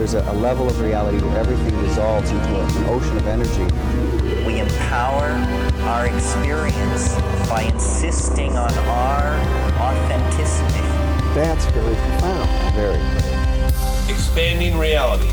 [0.00, 3.64] There's a, a level of reality where everything dissolves into a, an ocean of energy.
[4.46, 5.26] We empower
[5.82, 7.14] our experience
[7.50, 9.38] by insisting on our
[9.78, 10.80] authenticity.
[11.34, 12.74] That's very profound.
[12.74, 12.96] Very.
[14.10, 15.28] Expanding reality.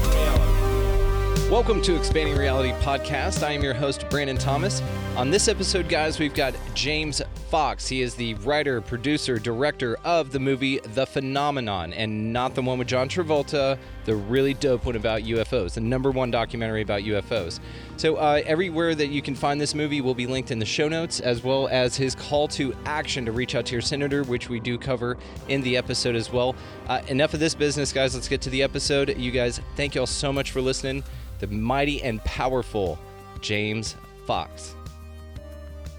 [1.49, 3.43] Welcome to Expanding Reality Podcast.
[3.43, 4.81] I am your host, Brandon Thomas.
[5.17, 7.87] On this episode, guys, we've got James Fox.
[7.87, 12.77] He is the writer, producer, director of the movie The Phenomenon, and not the one
[12.77, 17.59] with John Travolta, the really dope one about UFOs, the number one documentary about UFOs.
[17.95, 20.87] So, uh, everywhere that you can find this movie will be linked in the show
[20.87, 24.49] notes, as well as his call to action to reach out to your senator, which
[24.49, 26.55] we do cover in the episode as well.
[26.87, 28.13] Uh, enough of this business, guys.
[28.13, 29.17] Let's get to the episode.
[29.17, 31.03] You guys, thank you all so much for listening.
[31.39, 32.99] The mighty and powerful
[33.41, 33.95] James
[34.27, 34.76] Fox.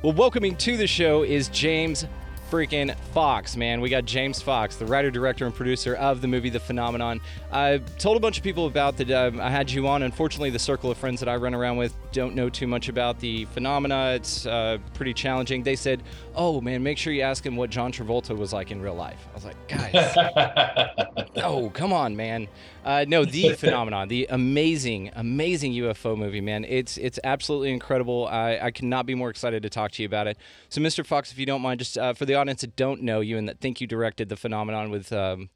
[0.01, 2.07] Well, welcoming to the show is James
[2.53, 3.81] freaking Fox, man.
[3.81, 7.21] We got James Fox, the writer, director, and producer of the movie The Phenomenon.
[7.51, 9.11] I told a bunch of people about that.
[9.11, 10.05] Um, I had you on.
[10.05, 13.19] Unfortunately, the circle of friends that I run around with don't know too much about
[13.19, 14.13] the phenomena.
[14.15, 15.65] It's uh, pretty challenging.
[15.65, 16.05] They said,
[16.37, 19.27] "Oh man, make sure you ask him what John Travolta was like in real life."
[19.33, 22.47] I was like, "Guys, oh come on, man."
[22.89, 26.65] Uh, no, the phenomenon, the amazing, amazing UFO movie, man.
[26.65, 28.27] It's it's absolutely incredible.
[28.29, 30.39] I, I cannot be more excited to talk to you about it.
[30.71, 31.05] So, Mr.
[31.05, 33.47] Fox, if you don't mind, just uh, for the audience that don't know you and
[33.47, 35.51] that think you directed the phenomenon with um,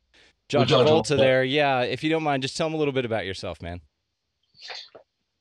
[0.50, 1.16] John, John Travolta Travolta.
[1.16, 1.80] there, yeah.
[1.80, 3.80] If you don't mind, just tell them a little bit about yourself, man.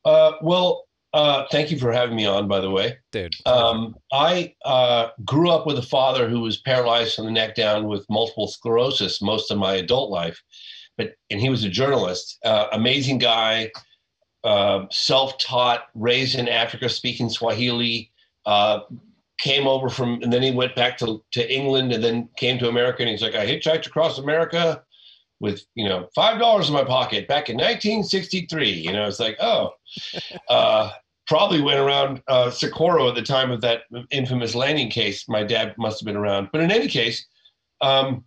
[0.05, 2.97] Uh, well, uh, thank you for having me on, by the way.
[3.11, 3.33] Dude.
[3.45, 7.89] Um, I uh, grew up with a father who was paralyzed from the neck down
[7.89, 10.41] with multiple sclerosis most of my adult life,
[10.97, 12.37] but and he was a journalist.
[12.43, 13.71] Uh, amazing guy,
[14.43, 18.11] uh, self-taught, raised in Africa, speaking Swahili.
[18.45, 18.81] Uh,
[19.39, 22.69] came over from, and then he went back to to England, and then came to
[22.69, 23.01] America.
[23.01, 24.83] And he's like, I hitchhiked across America
[25.39, 28.69] with you know five dollars in my pocket back in 1963.
[28.69, 29.73] You know, it's like, oh.
[30.49, 30.89] Uh,
[31.31, 35.29] probably went around uh, Socorro at the time of that infamous landing case.
[35.29, 36.49] My dad must have been around.
[36.51, 37.25] But in any case,
[37.79, 38.25] um,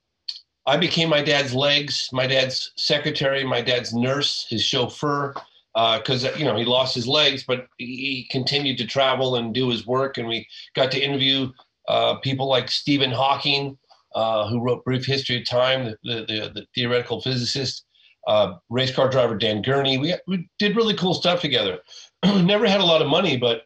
[0.66, 5.34] I became my dad's legs, my dad's secretary, my dad's nurse, his chauffeur,
[5.74, 9.86] because you know he lost his legs, but he continued to travel and do his
[9.86, 10.16] work.
[10.16, 11.50] And we got to interview
[11.88, 13.76] uh, people like Stephen Hawking,
[14.14, 17.84] uh, who wrote Brief History of Time, the, the, the, the theoretical physicist.
[18.26, 19.98] Uh, race car driver Dan Gurney.
[19.98, 21.80] We, we did really cool stuff together.
[22.24, 23.64] Never had a lot of money, but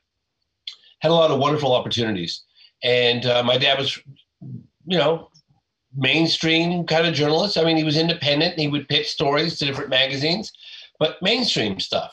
[0.99, 2.43] had a lot of wonderful opportunities.
[2.83, 4.01] And uh, my dad was,
[4.41, 5.31] you know,
[5.97, 7.57] mainstream kind of journalist.
[7.57, 8.53] I mean, he was independent.
[8.53, 10.53] And he would pitch stories to different magazines,
[10.99, 12.13] but mainstream stuff.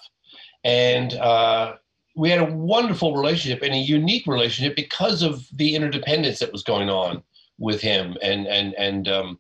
[0.64, 1.76] And uh,
[2.16, 6.64] we had a wonderful relationship and a unique relationship because of the interdependence that was
[6.64, 7.22] going on
[7.60, 8.18] with him.
[8.22, 9.40] And and and um,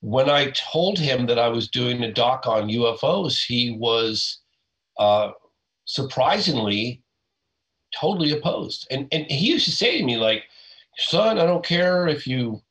[0.00, 4.38] when I told him that I was doing a doc on UFOs, he was
[4.98, 5.32] uh,
[5.84, 7.02] surprisingly
[7.98, 8.86] totally opposed.
[8.90, 10.44] And and he used to say to me like,
[10.98, 12.62] "Son, I don't care if you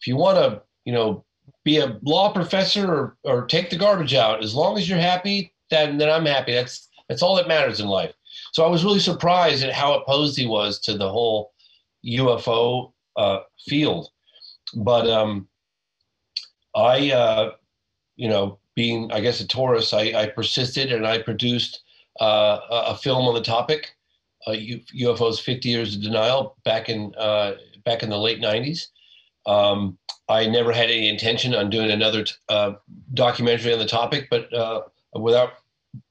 [0.00, 1.24] if you want to, you know,
[1.64, 4.42] be a law professor or or take the garbage out.
[4.42, 6.54] As long as you're happy, then then I'm happy.
[6.54, 8.12] That's that's all that matters in life."
[8.52, 11.52] So I was really surprised at how opposed he was to the whole
[12.06, 14.08] UFO uh, field.
[14.74, 15.48] But um,
[16.74, 17.52] I, uh,
[18.16, 21.82] you know, being I guess a Taurus, I, I persisted and I produced
[22.20, 23.94] uh, a film on the topic,
[24.46, 27.54] uh, UFOs: 50 Years of Denial, back in uh,
[27.84, 28.88] back in the late 90s.
[29.46, 32.72] Um, I never had any intention on doing another t- uh,
[33.14, 34.82] documentary on the topic, but uh,
[35.14, 35.52] without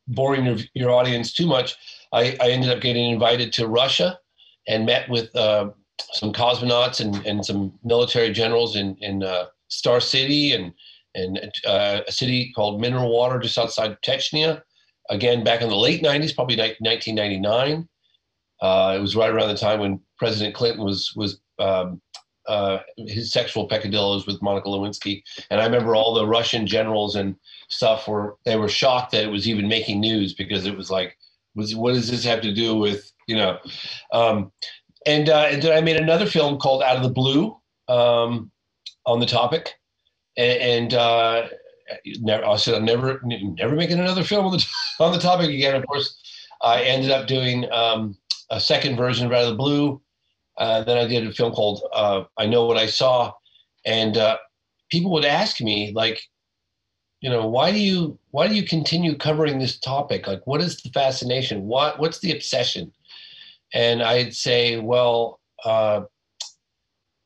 [0.07, 1.75] boring your, your audience too much,
[2.13, 4.19] I, I ended up getting invited to Russia
[4.67, 5.69] and met with uh,
[6.13, 10.73] some cosmonauts and, and some military generals in, in uh, Star City and,
[11.15, 14.61] and uh, a city called Mineral Water just outside Chechnya.
[15.09, 17.87] Again, back in the late 90s, probably ni- 1999.
[18.61, 22.01] Uh, it was right around the time when President Clinton was was um,
[22.47, 27.35] uh, his sexual peccadilloes with Monica Lewinsky, and I remember all the Russian generals and
[27.69, 31.17] stuff were they were shocked that it was even making news because it was like,
[31.55, 33.57] was what does this have to do with you know?
[34.11, 34.51] Um,
[35.05, 37.57] and, uh, then I made another film called Out of the Blue
[37.87, 38.51] um,
[39.05, 39.73] on the topic,
[40.37, 41.47] and and, uh,
[42.19, 44.65] never, I said, I'm never, never making another film on the,
[44.99, 45.75] on the topic again.
[45.75, 46.19] Of course,
[46.61, 48.17] I ended up doing um,
[48.49, 50.01] a second version of Out of the Blue.
[50.57, 53.31] Uh, then I did a film called uh, I Know What I Saw.
[53.85, 54.37] And uh,
[54.89, 56.19] people would ask me, like,
[57.21, 60.27] you know, why do you why do you continue covering this topic?
[60.27, 61.63] Like, what is the fascination?
[61.63, 62.91] What what's the obsession?
[63.73, 66.01] And I'd say, well, uh,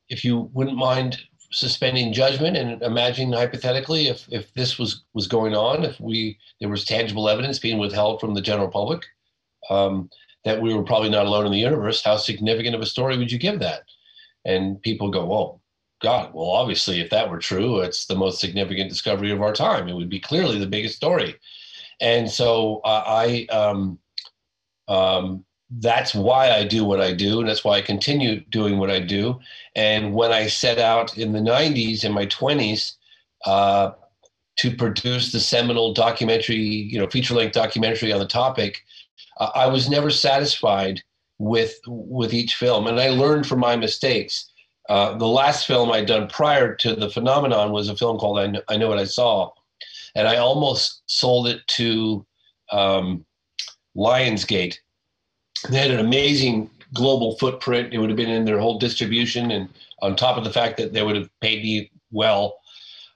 [0.10, 1.19] if you wouldn't mind
[1.51, 6.69] suspending judgment and imagining hypothetically if if this was was going on, if we there
[6.69, 9.04] was tangible evidence being withheld from the general public,
[9.69, 10.10] um,
[10.43, 13.31] that we were probably not alone in the universe, how significant of a story would
[13.31, 13.83] you give that?
[14.45, 15.61] And people go, well,
[16.01, 19.88] God, well, obviously, if that were true, it's the most significant discovery of our time.
[19.88, 21.35] It would be clearly the biggest story.
[21.99, 23.99] And so uh, I, um,
[24.88, 25.45] um,
[25.79, 28.99] that's why I do what I do, and that's why I continue doing what I
[28.99, 29.39] do.
[29.75, 32.95] And when I set out in the 90s, in my 20s,
[33.45, 33.91] uh,
[34.57, 38.83] to produce the seminal documentary, you know, feature length documentary on the topic,
[39.55, 41.01] I was never satisfied
[41.39, 44.51] with with each film, and I learned from my mistakes.
[44.89, 48.47] Uh, the last film I'd done prior to the phenomenon was a film called I
[48.47, 49.51] Know, I know What I Saw,
[50.15, 52.25] and I almost sold it to
[52.71, 53.25] um,
[53.95, 54.77] Lionsgate.
[55.69, 57.93] They had an amazing global footprint.
[57.93, 59.69] It would have been in their whole distribution, and
[60.01, 62.57] on top of the fact that they would have paid me well.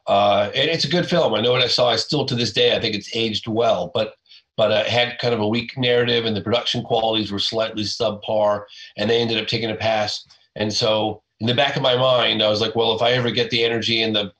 [0.08, 1.34] Uh, and it's a good film.
[1.34, 1.90] I know what I saw.
[1.90, 4.16] I still to this day I think it's aged well, but
[4.58, 8.64] but uh, had kind of a weak narrative, and the production qualities were slightly subpar,
[8.98, 10.26] and they ended up taking a pass.
[10.56, 13.32] And so in the back of my mind, I was like, well, if I ever
[13.32, 14.32] get the energy and the,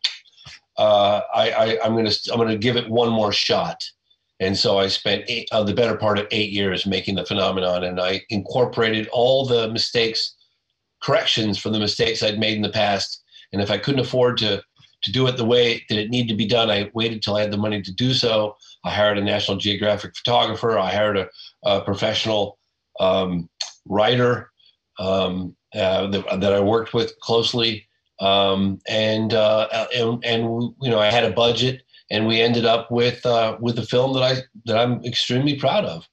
[0.78, 3.84] uh, I, I, am gonna I'm gonna give it one more shot.
[4.40, 7.86] And so I spent eight, uh, the better part of eight years making the phenomenon,
[7.86, 10.36] and I incorporated all the mistakes,
[11.02, 13.24] corrections for the mistakes I'd made in the past.
[13.54, 14.62] And if I couldn't afford to
[15.04, 17.42] to do it the way that it needed to be done, I waited till I
[17.42, 18.58] had the money to do so.
[18.86, 20.78] I hired a National Geographic photographer.
[20.78, 21.28] I hired a,
[21.64, 22.60] a professional
[23.00, 23.50] um,
[23.86, 24.52] writer
[25.00, 27.88] um, uh, that, that, I worked with closely,
[28.22, 30.44] um, and, uh, and and
[30.82, 34.14] you know I had a budget, and we ended up with uh, with a film
[34.14, 34.36] that I
[34.66, 36.08] that I'm extremely proud of.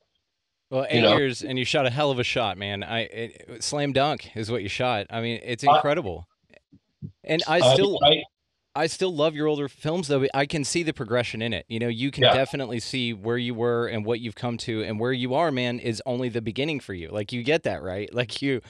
[0.71, 1.17] Well, eight you know?
[1.17, 2.83] years, and you shot a hell of a shot, man.
[2.83, 5.07] I it, slam dunk is what you shot.
[5.11, 6.27] I mean, it's incredible.
[7.23, 8.23] and I still, I, I
[8.87, 10.27] still love your older films though.
[10.33, 11.67] I can see the progression in it.
[11.69, 12.35] You know, you can yeah.
[12.35, 15.79] definitely see where you were and what you've come to and where you are, man,
[15.79, 17.09] is only the beginning for you.
[17.09, 18.09] Like you get that, right?
[18.23, 18.61] Like you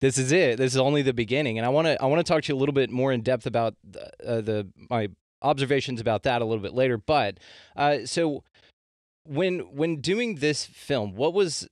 [0.00, 0.56] this is it.
[0.56, 1.58] This is only the beginning.
[1.58, 3.22] And I want to I want to talk to you a little bit more in
[3.22, 5.08] depth about the, uh, the my
[5.42, 7.38] observations about that a little bit later, but
[7.76, 8.44] uh, so
[9.24, 11.68] when when doing this film, what was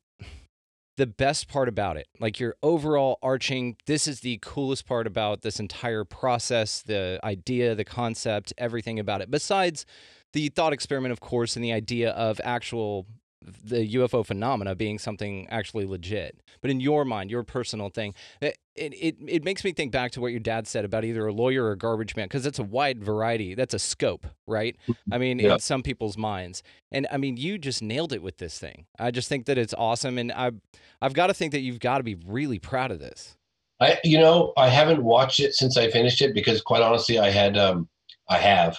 [0.99, 2.09] the best part about it?
[2.21, 7.75] Like your overall arching, this is the coolest part about this entire process, the idea,
[7.75, 9.31] the concept, everything about it.
[9.31, 9.87] Besides
[10.35, 13.07] the thought experiment, of course, and the idea of actual
[13.43, 16.41] the UFO phenomena being something actually legit.
[16.61, 20.21] But in your mind, your personal thing, it, it, it makes me think back to
[20.21, 22.65] what your dad said about either a lawyer or a garbage man, because it's a
[22.65, 23.55] wide variety.
[23.55, 24.77] That's a scope, right?
[25.13, 25.55] I mean, yeah.
[25.55, 26.63] in some people's minds.
[26.91, 28.87] And I mean, you just nailed it with this thing.
[28.99, 30.19] I just think that it's awesome.
[30.19, 30.53] And I,
[31.01, 33.37] I've got to think that you've got to be really proud of this.
[33.81, 37.31] I, you know, I haven't watched it since I finished it because quite honestly, I
[37.31, 37.89] had, um,
[38.29, 38.77] I have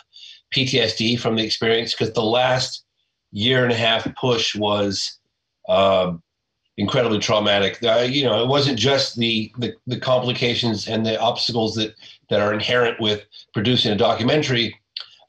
[0.54, 2.84] PTSD from the experience because the last
[3.32, 5.20] year and a half push was
[5.68, 6.14] uh,
[6.78, 7.78] incredibly traumatic.
[7.84, 11.96] Uh, you know, it wasn't just the, the, the complications and the obstacles that
[12.30, 14.80] that are inherent with producing a documentary.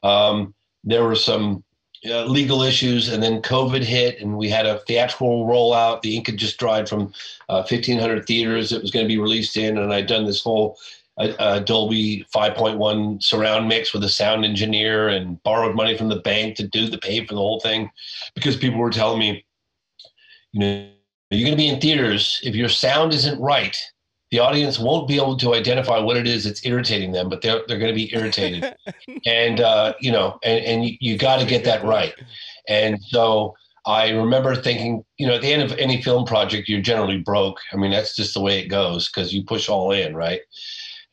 [0.03, 0.53] Um,
[0.83, 1.63] there were some
[2.07, 6.01] uh, legal issues, and then COVID hit, and we had a theatrical rollout.
[6.01, 7.13] The ink had just dried from
[7.47, 10.77] 1,500 uh, theaters it was going to be released in, and I'd done this whole
[11.21, 16.19] a, a, Dolby 5.1 surround mix with a sound engineer and borrowed money from the
[16.19, 17.89] bank to do the pay for the whole thing
[18.35, 19.45] because people were telling me,
[20.51, 20.87] you know,
[21.29, 22.39] you're going to be in theaters.
[22.43, 23.77] If your sound isn't right,
[24.31, 27.61] the audience won't be able to identify what it is that's irritating them, but they're,
[27.67, 28.75] they're going to be irritated.
[29.25, 32.13] and, uh, you know, and, and you, you got to get that right.
[32.67, 36.81] And so I remember thinking, you know, at the end of any film project, you're
[36.81, 37.59] generally broke.
[37.73, 40.41] I mean, that's just the way it goes because you push all in, right?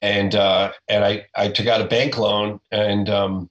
[0.02, 3.50] And uh, and I I took out a bank loan and um,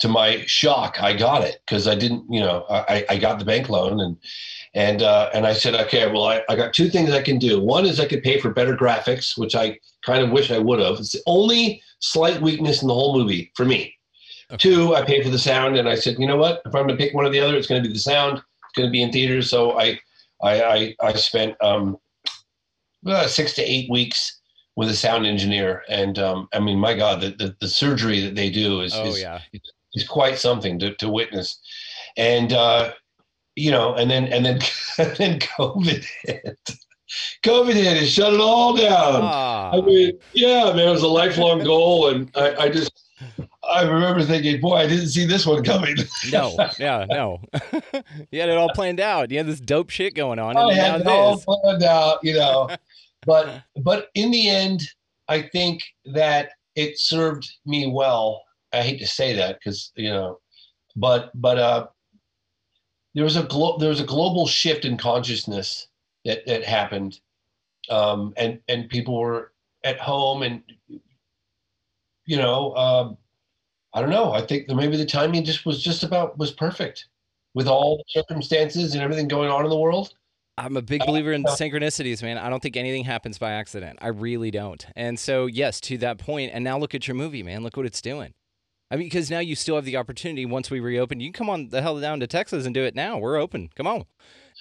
[0.00, 3.44] to my shock I got it because I didn't you know I, I got the
[3.44, 4.16] bank loan and
[4.74, 7.60] and uh, and I said okay well I, I got two things I can do.
[7.60, 10.80] One is I could pay for better graphics which I kind of wish I would
[10.80, 10.98] have.
[10.98, 13.94] It's the only slight weakness in the whole movie for me.
[14.50, 14.70] Okay.
[14.70, 16.62] two I paid for the sound and I said you know what?
[16.66, 18.38] If I'm gonna pick one or the other it's gonna be the sound.
[18.38, 19.48] It's gonna be in theaters.
[19.48, 19.98] So I
[20.42, 21.98] I I, I spent um,
[23.06, 24.39] uh, six to eight weeks
[24.76, 25.82] with a sound engineer.
[25.88, 29.06] And um, I mean, my God, the, the, the, surgery that they do is, oh,
[29.06, 29.40] is yeah.
[29.94, 31.60] is quite something to, to witness.
[32.16, 32.92] And uh,
[33.56, 34.60] you know, and then and then
[34.98, 36.58] and then COVID hit.
[37.42, 39.20] COVID hit and shut it all down.
[39.22, 42.92] Ah, I mean, yeah, man, it was a lifelong goal, and I, I just
[43.68, 45.96] I remember thinking, boy, I didn't see this one coming.
[46.32, 47.40] no, yeah, no.
[48.30, 49.30] you had it all planned out.
[49.30, 52.34] You had this dope shit going on, and I had it all planned out, you
[52.34, 52.68] know.
[53.26, 54.82] But but in the end,
[55.28, 58.42] I think that it served me well.
[58.72, 60.38] I hate to say that because you know,
[60.96, 61.88] but but uh,
[63.14, 65.88] there was a glo- there was a global shift in consciousness
[66.24, 67.20] that that happened,
[67.90, 69.52] um, and and people were
[69.84, 70.62] at home and
[72.26, 73.16] you know um,
[73.94, 74.32] I don't know.
[74.32, 77.08] I think that maybe the timing just was just about was perfect
[77.54, 80.14] with all the circumstances and everything going on in the world.
[80.58, 82.36] I'm a big believer in synchronicities, man.
[82.36, 83.98] I don't think anything happens by accident.
[84.02, 84.84] I really don't.
[84.94, 86.52] And so, yes, to that point.
[86.52, 87.62] and now look at your movie, man.
[87.62, 88.34] Look what it's doing.
[88.90, 91.20] I mean, because now you still have the opportunity once we reopen.
[91.20, 93.18] You can come on the hell down to Texas and do it now.
[93.18, 93.70] We're open.
[93.76, 94.04] Come on.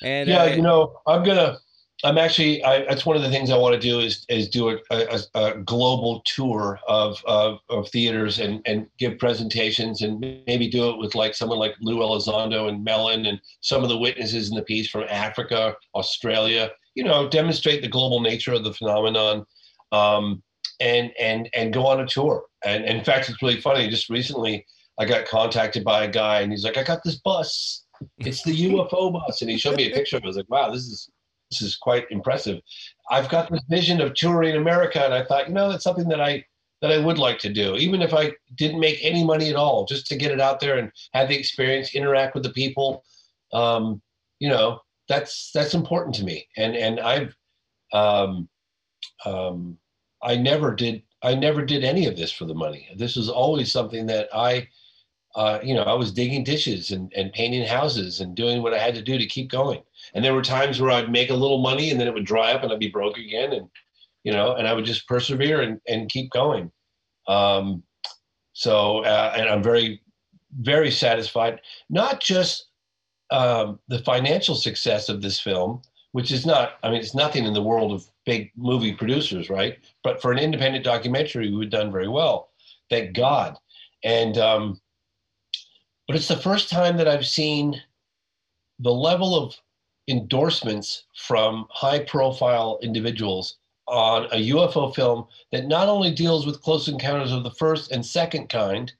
[0.01, 1.58] And yeah, uh, you know, I'm gonna.
[2.03, 2.63] I'm actually.
[2.63, 5.20] I, that's one of the things I want to do is is do a, a,
[5.36, 10.98] a global tour of, of of theaters and and give presentations and maybe do it
[10.98, 14.62] with like someone like Lou Elizondo and Mellon and some of the witnesses in the
[14.62, 16.72] piece from Africa, Australia.
[16.96, 19.46] You know, demonstrate the global nature of the phenomenon,
[19.91, 20.41] um,
[20.79, 22.46] and and and go on a tour.
[22.63, 23.89] And, and in fact, it's really funny.
[23.89, 24.65] Just recently,
[24.98, 27.84] I got contacted by a guy, and he's like, "I got this bus."
[28.20, 30.22] It's the UFO bus, and he showed me a picture.
[30.24, 31.10] I was like, "Wow, this is
[31.50, 32.62] this is quite impressive.
[33.10, 36.22] I've got this vision of touring America, and I thought, you know, that's something that
[36.22, 36.46] I
[36.82, 39.86] that I would like to do, even if I didn't make any money at all,
[39.86, 43.03] just to get it out there and have the experience, interact with the people.
[43.51, 44.01] Um,
[44.39, 44.79] you know,
[45.10, 47.36] that's that's important to me, and and I've
[47.91, 48.48] um,
[49.25, 49.77] um,
[50.22, 52.88] I never did I never did any of this for the money.
[52.96, 54.68] This was always something that I.
[55.36, 58.79] Uh, you know, I was digging ditches and, and painting houses and doing what I
[58.79, 59.84] had to do to keep going.
[60.13, 62.54] And there were times where I'd make a little money and then it would dry
[62.54, 63.54] up and I'd be broke again.
[63.54, 63.70] And,
[64.24, 66.72] you know, and I would just persevere and, and keep going.
[67.28, 67.84] Um,
[68.54, 70.01] so, uh, and I'm very,
[70.60, 72.68] very satisfied, not just
[73.32, 77.54] um, the financial success of this film, which is not, I mean, it's nothing in
[77.54, 79.78] the world of big movie producers, right?
[80.04, 82.50] But for an independent documentary, we've done very well.
[82.89, 83.58] Thank God.
[84.04, 84.82] And, um,
[86.08, 87.80] but it's the first time that I've seen
[88.80, 89.56] the level of
[90.10, 96.88] endorsements from high profile individuals on a UFO film that not only deals with close
[96.88, 98.92] encounters of the first and second kind,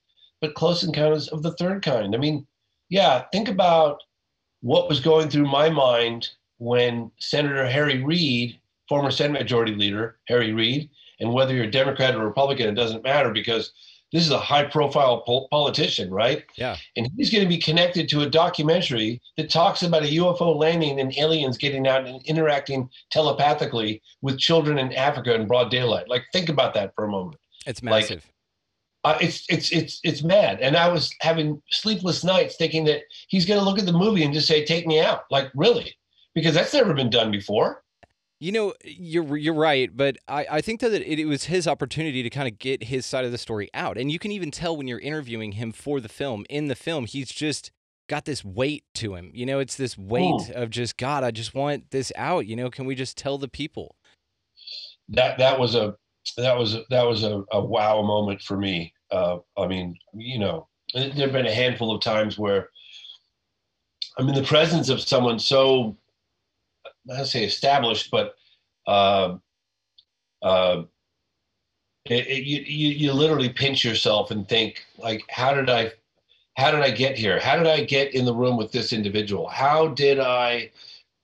[0.42, 2.16] but close encounters of the third kind.
[2.16, 2.48] I mean,
[2.90, 4.02] yeah, think about
[4.62, 10.54] what was going through my mind when Senator Harry Reid, former Senate Majority Leader Harry
[10.54, 10.90] Reid,
[11.20, 13.72] and whether you're a Democrat or Republican, it doesn't matter because
[14.12, 16.44] this is a high profile pol- politician, right?
[16.56, 16.78] Yeah.
[16.98, 21.00] And he's going to be connected to a documentary that talks about a UFO landing
[21.00, 26.10] and aliens getting out and interacting telepathically with children in Africa in broad daylight.
[26.10, 27.38] Like, think about that for a moment.
[27.66, 28.26] it's like- massive.
[29.06, 33.46] Uh, it's it's it's it's mad, and I was having sleepless nights thinking that he's
[33.46, 35.96] going to look at the movie and just say, "Take me out," like really,
[36.36, 37.82] because that's never been done before.
[38.40, 42.24] You know, you're you're right, but I, I think that it, it was his opportunity
[42.24, 44.78] to kind of get his side of the story out, and you can even tell
[44.78, 46.46] when you're interviewing him for the film.
[46.50, 47.72] In the film, he's just
[48.08, 49.32] got this weight to him.
[49.34, 51.24] You know, it's this weight of just God.
[51.24, 52.48] I just want this out.
[52.48, 53.96] You know, can we just tell the people?
[55.10, 55.96] that that was a
[56.38, 58.94] that was that was a, a wow moment for me.
[59.12, 62.70] Uh, I mean, you know, there have been a handful of times where
[64.18, 65.98] I'm in the presence of someone so
[67.14, 68.36] I say established, but
[68.88, 69.38] uh,
[70.42, 70.84] uh,
[72.06, 75.92] it, it, you, you you literally pinch yourself and think like, how did I
[76.60, 77.40] how did I get here?
[77.40, 79.48] How did I get in the room with this individual?
[79.48, 80.72] How did I,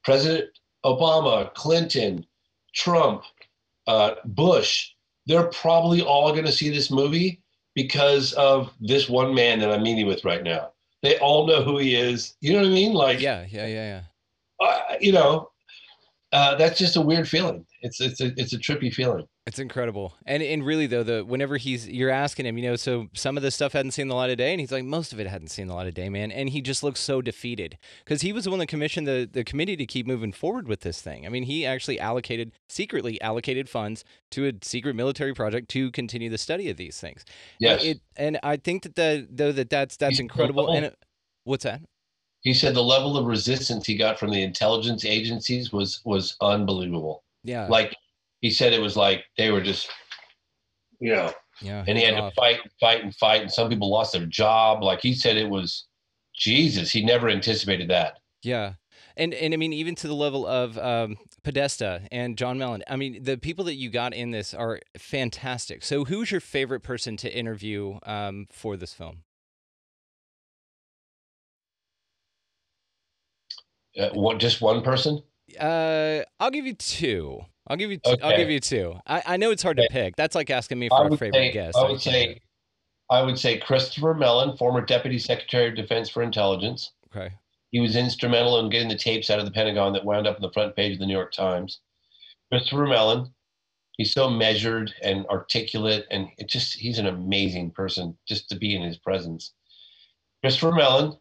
[0.04, 0.50] President
[0.86, 2.26] Obama, Clinton,
[2.74, 3.24] Trump,
[3.88, 4.92] uh, Bush,
[5.26, 7.42] they're probably all going to see this movie
[7.74, 10.72] because of this one man that I'm meeting with right now.
[11.02, 12.36] They all know who he is.
[12.40, 12.94] You know what I mean?
[12.94, 14.02] Like, Yeah, yeah, yeah,
[14.62, 14.66] yeah.
[14.66, 15.52] uh, you know,
[16.36, 17.66] uh, that's just a weird feeling.
[17.80, 19.26] It's it's a it's a trippy feeling.
[19.46, 20.18] It's incredible.
[20.26, 23.44] And and really though, the whenever he's you're asking him, you know, so some of
[23.44, 25.48] this stuff hadn't seen the light of day, and he's like, most of it hadn't
[25.48, 26.34] seen the light of day, man.
[26.34, 29.46] And he just looks so defeated because he was the one that commissioned the the
[29.46, 31.26] committee to keep moving forward with this thing.
[31.26, 36.30] I mean, he actually allocated secretly allocated funds to a secret military project to continue
[36.30, 37.24] the study of these things.
[37.62, 40.64] Yes, It, and I think that the, though that that's that's He's incredible.
[40.64, 40.76] incredible.
[40.76, 40.98] And it,
[41.46, 41.80] what's that?
[42.46, 47.24] He said the level of resistance he got from the intelligence agencies was was unbelievable.
[47.44, 47.68] Yeah.
[47.68, 47.94] Like
[48.42, 49.90] he said, it was like they were just,
[51.00, 51.84] you know, Yeah.
[51.88, 52.32] and he had tough.
[52.34, 53.42] to fight, and fight, and fight.
[53.42, 54.84] And some people lost their job.
[54.84, 55.88] Like he said, it was
[56.36, 56.92] Jesus.
[56.92, 58.20] He never anticipated that.
[58.44, 58.74] Yeah.
[59.18, 62.84] And and I mean even to the level of um, Podesta and John Mellon.
[62.88, 65.84] I mean the people that you got in this are fantastic.
[65.84, 69.24] So who's your favorite person to interview um, for this film?
[73.98, 74.40] Uh, what?
[74.40, 75.22] Just one person?
[75.60, 77.42] Uh, I'll give you two.
[77.68, 77.98] I'll give you.
[77.98, 78.96] T- I'll give you two.
[79.08, 80.16] I, I know it's hard to pick.
[80.16, 81.52] That's like asking me for a favorite say.
[81.52, 81.78] guest.
[81.78, 82.42] I I would can't say.
[83.10, 86.92] I would say Christopher Mellon, former Deputy Secretary of Defense for Intelligence.
[87.16, 87.34] Okay.
[87.72, 90.42] He was instrumental in getting the tapes out of the Pentagon that wound up on
[90.42, 91.82] the front page of the New York Times.
[92.52, 93.34] Christopher Mellon,
[93.98, 98.76] he's so measured and articulate, and it just he's an amazing person just to be
[98.76, 99.54] in his presence.
[100.42, 101.18] Christopher Mellon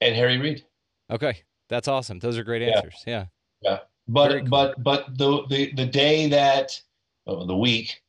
[0.00, 0.64] and Harry Reid.
[1.10, 1.42] Okay.
[1.72, 2.18] That's awesome.
[2.18, 3.02] Those are great answers.
[3.06, 3.14] Yeah.
[3.14, 3.30] answers.
[3.62, 3.78] Yeah.
[4.06, 4.48] But cool.
[4.48, 6.78] but but the, the the day that
[7.26, 8.02] oh, the week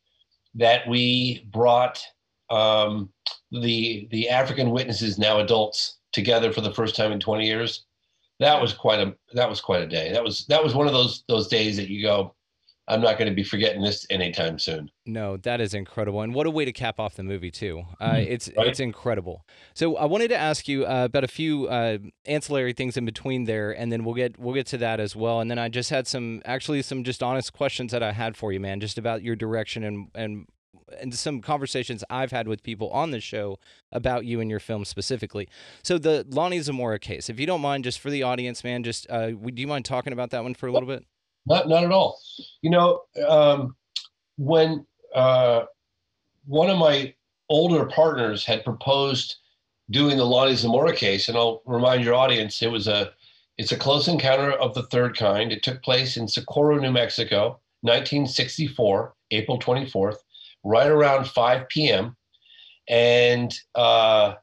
[0.56, 2.04] that we brought
[2.50, 3.10] um,
[3.52, 7.86] the the African witnesses now adults together for the first time in 20 years,
[8.42, 10.12] that was quite a that was quite a day.
[10.12, 12.36] That was that was one of those those days that you go,
[12.88, 14.92] I'm not going to be forgetting this anytime soon.
[15.06, 17.84] No, that is incredible, and what a way to cap off the movie too.
[18.02, 18.68] Uh, it's right?
[18.68, 19.46] it's incredible.
[19.74, 23.46] So I wanted to ask you uh, about a few uh, ancillary things in between
[23.46, 25.40] there, and then we'll get we'll get to that as well.
[25.40, 28.52] And then I just had some actually some just honest questions that I had for
[28.52, 30.48] you, man, just about your direction and and
[31.00, 33.60] and some conversations I've had with people on the show
[33.92, 35.48] about you and your film specifically.
[35.84, 39.08] So the Lonnie Zamora case, if you don't mind, just for the audience, man, just
[39.10, 41.06] uh, would do you mind talking about that one for a little bit?
[41.46, 42.20] Not not at all.
[42.62, 43.76] You know, um,
[44.38, 45.64] when uh,
[46.46, 47.14] one of my
[47.50, 49.36] older partners had proposed
[49.92, 53.12] doing the Lonnie Zamora case, and I'll remind your audience, it was a
[53.58, 55.52] it's a close encounter of the third kind.
[55.52, 60.16] It took place in Socorro, New Mexico, 1964, April 24th,
[60.64, 62.16] right around 5 p.m.
[62.90, 64.36] And uh,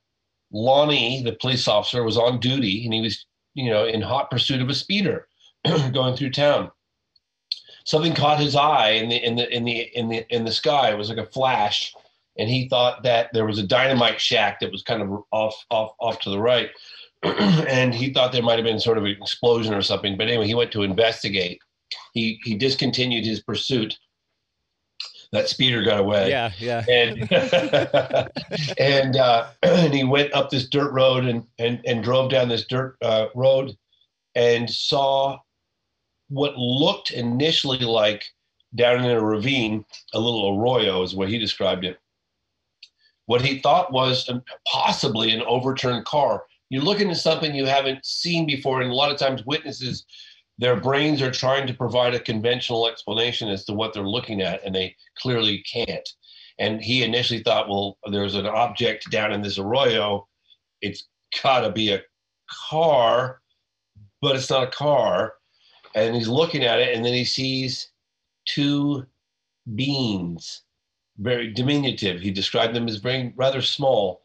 [0.53, 4.63] Lonnie, the police officer, was on duty, and he was, you know, in hot pursuit
[4.63, 5.27] of a speeder
[5.93, 6.71] going through town
[7.91, 10.91] something caught his eye in the in the in the in the in the sky.
[10.91, 11.93] It was like a flash,
[12.39, 15.97] and he thought that there was a dynamite shack that was kind of off off
[15.99, 16.71] off to the right,
[17.25, 20.17] and he thought there might have been sort of an explosion or something.
[20.17, 21.61] But anyway, he went to investigate.
[22.15, 23.99] He he discontinued his pursuit.
[25.33, 26.85] That speeder got away Yeah, yeah.
[26.89, 27.31] and
[28.79, 32.67] and uh, and he went up this dirt road and and and drove down this
[32.67, 33.77] dirt uh, road
[34.35, 35.39] and saw
[36.31, 38.25] what looked initially like
[38.75, 41.99] down in a ravine, a little arroyo is what he described it.
[43.27, 44.31] What he thought was
[44.67, 46.45] possibly an overturned car.
[46.69, 50.05] You're looking at something you haven't seen before, and a lot of times witnesses,
[50.59, 54.65] their brains are trying to provide a conventional explanation as to what they're looking at,
[54.65, 56.09] and they clearly can't.
[56.59, 60.29] And he initially thought, well, there's an object down in this arroyo.
[60.81, 61.09] It's
[61.43, 62.03] got to be a
[62.69, 63.41] car,
[64.21, 65.35] but it's not a car.
[65.95, 67.91] And he's looking at it, and then he sees
[68.47, 69.07] two
[69.75, 70.63] beings,
[71.19, 72.21] very diminutive.
[72.21, 74.23] He described them as very rather small,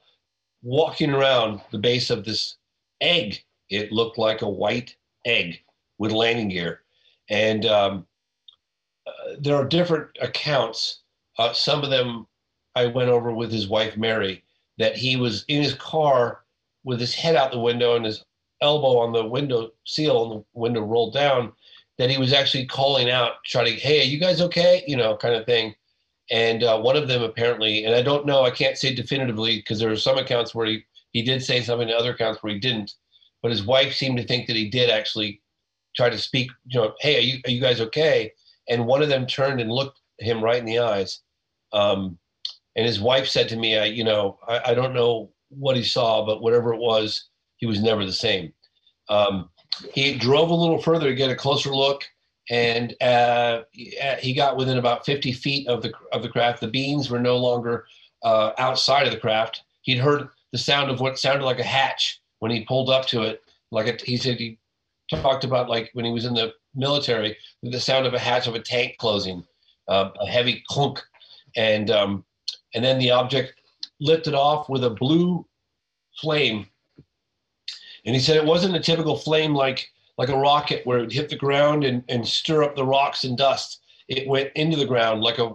[0.62, 2.58] walking around the base of this
[3.02, 3.44] egg.
[3.70, 5.62] It looked like a white egg
[5.98, 6.82] with landing gear.
[7.30, 8.06] And um,
[9.08, 11.02] uh, there are different accounts.
[11.38, 12.28] Uh, some of them
[12.76, 14.44] I went over with his wife, Mary,
[14.78, 16.42] that he was in his car
[16.84, 18.24] with his head out the window and his
[18.66, 21.54] elbow on the window seal and the window rolled down,
[21.98, 24.84] that he was actually calling out, trying to, hey, are you guys okay?
[24.88, 25.74] You know, kind of thing.
[26.30, 29.80] And uh, one of them apparently, and I don't know, I can't say definitively because
[29.80, 32.60] there are some accounts where he, he did say something, to other accounts where he
[32.60, 32.92] didn't.
[33.42, 35.42] But his wife seemed to think that he did actually
[35.96, 38.34] try to speak, you know, hey, are you, are you guys okay?
[38.68, 41.22] And one of them turned and looked him right in the eyes.
[41.72, 42.18] Um,
[42.76, 45.84] and his wife said to me, I, you know, I, I don't know what he
[45.84, 48.54] saw, but whatever it was, he was never the same.
[49.10, 49.50] Um,
[49.94, 52.04] he drove a little further to get a closer look,
[52.50, 56.62] and uh, he- got within about 50 feet of the of the craft.
[56.62, 57.86] The beans were no longer
[58.24, 59.64] uh, outside of the craft.
[59.82, 63.24] He'd heard the sound of what sounded like a hatch when he pulled up to
[63.24, 63.42] it.
[63.72, 64.60] Like a, he said, he
[65.10, 68.56] talked about like when he was in the military, the sound of a hatch of
[68.56, 69.44] a tank closing,
[69.88, 71.02] uh, a heavy clunk,
[71.56, 72.26] and um,
[72.74, 73.54] and then the object
[74.00, 75.46] lifted off with a blue
[76.20, 76.68] flame.
[78.06, 81.12] And he said it wasn't a typical flame like like a rocket where it would
[81.12, 83.82] hit the ground and, and stir up the rocks and dust.
[84.08, 85.54] It went into the ground like a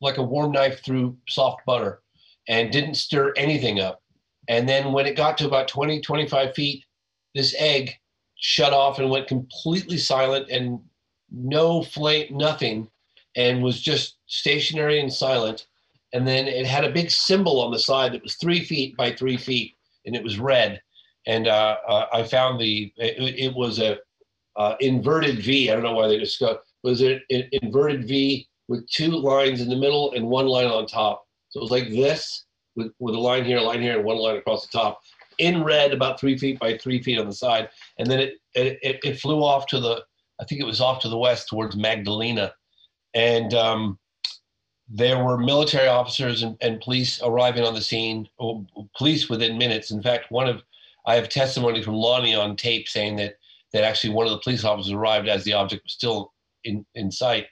[0.00, 2.02] like a warm knife through soft butter
[2.48, 4.02] and didn't stir anything up.
[4.48, 6.84] And then when it got to about 20, 25 feet,
[7.34, 7.92] this egg
[8.34, 10.80] shut off and went completely silent and
[11.30, 12.90] no flame, nothing,
[13.36, 15.66] and was just stationary and silent.
[16.12, 19.10] and then it had a big symbol on the side that was three feet by
[19.12, 20.82] three feet, and it was red.
[21.26, 23.98] And uh, uh, I found the it, it was a
[24.56, 25.70] uh, inverted V.
[25.70, 26.42] I don't know why they just.
[26.82, 30.86] Was it an inverted V with two lines in the middle and one line on
[30.86, 31.24] top?
[31.50, 34.16] So it was like this with with a line here, a line here, and one
[34.16, 35.00] line across the top
[35.38, 38.78] in red, about three feet by three feet on the side, and then it it,
[38.82, 40.04] it, it flew off to the
[40.40, 42.52] I think it was off to the west towards Magdalena,
[43.14, 43.98] and um,
[44.88, 48.28] there were military officers and, and police arriving on the scene.
[48.40, 49.90] oh, Police within minutes.
[49.90, 50.62] In fact, one of
[51.06, 53.34] I have testimony from Lonnie on tape saying that
[53.72, 56.32] that actually one of the police officers arrived as the object was still
[56.64, 57.46] in in sight,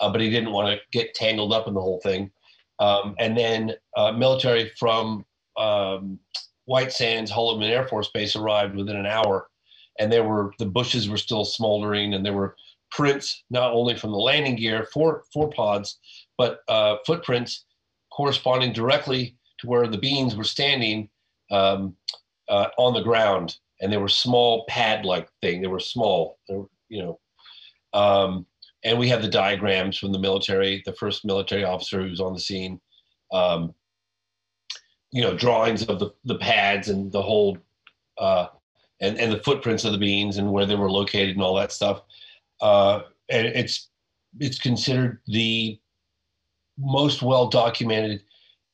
[0.00, 2.30] uh, but he didn't want to get tangled up in the whole thing.
[2.78, 5.24] Um, and then uh, military from
[5.56, 6.18] um,
[6.64, 9.48] White Sands Holloman Air Force Base arrived within an hour,
[9.98, 12.56] and there were the bushes were still smoldering, and there were
[12.90, 15.98] prints not only from the landing gear, four four pods,
[16.38, 17.64] but uh, footprints
[18.12, 21.08] corresponding directly to where the beans were standing
[21.50, 21.96] um,
[22.52, 25.62] uh, on the ground, and they were small pad-like thing.
[25.62, 27.20] They were small, they were, you know.
[27.98, 28.46] Um,
[28.84, 32.34] and we have the diagrams from the military, the first military officer who was on
[32.34, 32.80] the scene.
[33.32, 33.74] Um,
[35.12, 37.56] you know, drawings of the, the pads and the whole,
[38.18, 38.46] uh,
[39.00, 41.72] and, and the footprints of the beans and where they were located and all that
[41.72, 42.02] stuff.
[42.60, 43.88] Uh, and it's
[44.40, 45.78] it's considered the
[46.78, 48.22] most well documented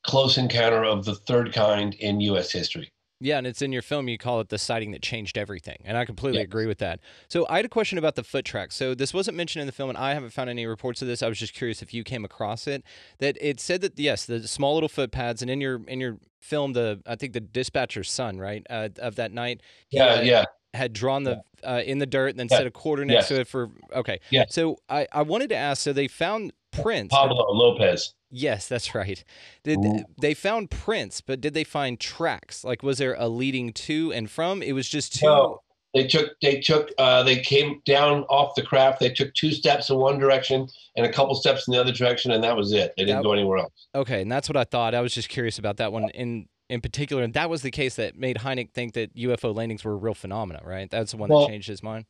[0.03, 2.51] close encounter of the third kind in U.S.
[2.51, 2.91] history.
[3.21, 4.07] Yeah, and it's in your film.
[4.07, 6.45] You call it the sighting that changed everything, and I completely Yes.
[6.45, 6.99] agree with that.
[7.27, 8.71] So I had a question about the foot track.
[8.71, 11.21] So this wasn't mentioned in the film, and I haven't found any reports of this.
[11.21, 12.83] I was just curious if you came across it.
[13.17, 16.17] That it said that yes, the small little foot pads, and in your in your
[16.39, 20.45] film, the I think the dispatcher's son, right, uh, of that night, Yeah, yeah.
[20.73, 22.59] had drawn the uh, in the dirt and then Yeah.
[22.59, 23.27] set a quarter next Yes.
[23.29, 24.19] to it for okay.
[24.29, 24.45] Yeah.
[24.49, 25.81] So I I wanted to ask.
[25.81, 27.13] So they found prints.
[27.13, 28.13] Pablo Lopez.
[28.31, 29.23] Yes, that's right.
[29.63, 30.03] Did Ooh.
[30.21, 32.63] they found prints, but did they find tracks?
[32.63, 34.61] Like, was there a leading to and from?
[34.61, 35.25] It was just two.
[35.25, 35.61] No,
[35.93, 38.99] they took they took uh, they came down off the craft.
[38.99, 42.31] They took two steps in one direction and a couple steps in the other direction,
[42.31, 42.93] and that was it.
[42.97, 43.87] They didn't That- go anywhere else.
[43.95, 44.93] Okay, and that's what I thought.
[44.93, 47.95] I was just curious about that one in in particular, and that was the case
[47.95, 50.87] that made Hynek think that UFO landings were a real phenomena, right?
[50.87, 52.05] That's the one Well- that changed his mind.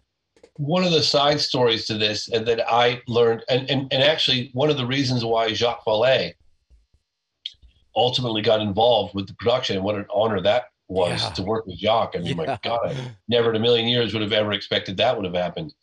[0.59, 4.49] One of the side stories to this and that I learned, and, and, and actually
[4.53, 6.33] one of the reasons why Jacques Vallée
[7.95, 11.29] ultimately got involved with the production and what an honor that was Yeah.
[11.29, 12.15] to work with Jacques.
[12.15, 12.33] I mean, Yeah.
[12.33, 12.95] my God, I
[13.29, 15.73] never in a million years would have ever expected that would have happened.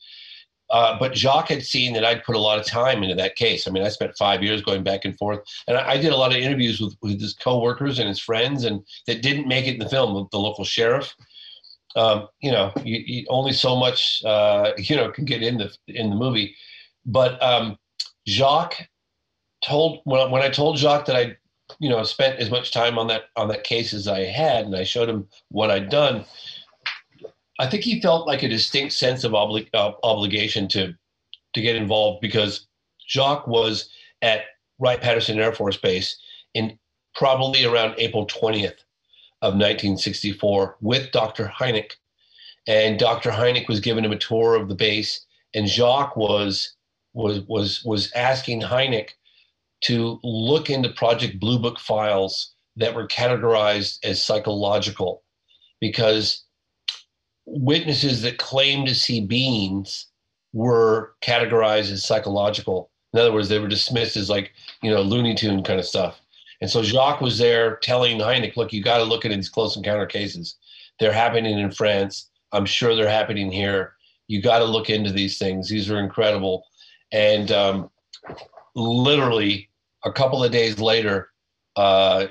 [0.69, 3.67] Uh, but Jacques had seen that I'd put a lot of time into that case.
[3.67, 6.17] I mean, I spent five years going back and forth, and I, I did a
[6.17, 9.75] lot of interviews with, with his coworkers and his friends, and that didn't make it
[9.75, 10.29] in the film.
[10.33, 11.15] The local sheriff,
[11.97, 15.75] um, you know, you, you only so much, uh, you know, can get in the
[15.89, 16.55] in the movie.
[17.05, 17.79] But um,
[18.29, 18.89] Jacques
[19.65, 21.37] told when when I told Jacques that I,
[21.79, 24.77] you know, spent as much time on that on that case as I had, and
[24.77, 26.25] I showed him what I'd done.
[27.59, 30.95] I think he felt like a distinct sense of obli- uh, obligation to
[31.55, 32.67] to get involved because
[33.09, 33.89] Jacques was
[34.21, 34.43] at
[34.79, 36.19] Wright Patterson Air Force Base
[36.53, 36.79] in
[37.15, 38.81] probably around April 20th
[39.47, 41.53] of 1964 with Dr.
[41.59, 41.93] Hynek.
[42.67, 43.31] And Dr.
[43.31, 46.75] Hynek was giving him a tour of the base, and Jacques was
[47.15, 49.11] was was was asking Hynek
[49.83, 55.23] to look into Project Blue Book files that were categorized as psychological
[55.81, 56.45] because
[57.47, 60.07] witnesses that claimed to see beings
[60.53, 62.91] were categorized as psychological.
[63.13, 66.21] In other words, they were dismissed as like, you know, Looney Tune kind of stuff.
[66.61, 69.77] And so Jacques was there telling Hynek, look, you got to look at these close
[69.77, 70.57] encounter cases.
[70.99, 72.31] They're happening in France.
[72.53, 73.95] I'm sure they're happening here.
[74.29, 75.69] You got to look into these things.
[75.69, 76.65] These are incredible.
[77.13, 77.91] And um,
[78.75, 79.69] literally
[80.05, 81.31] a couple of days later,
[81.77, 82.27] uh,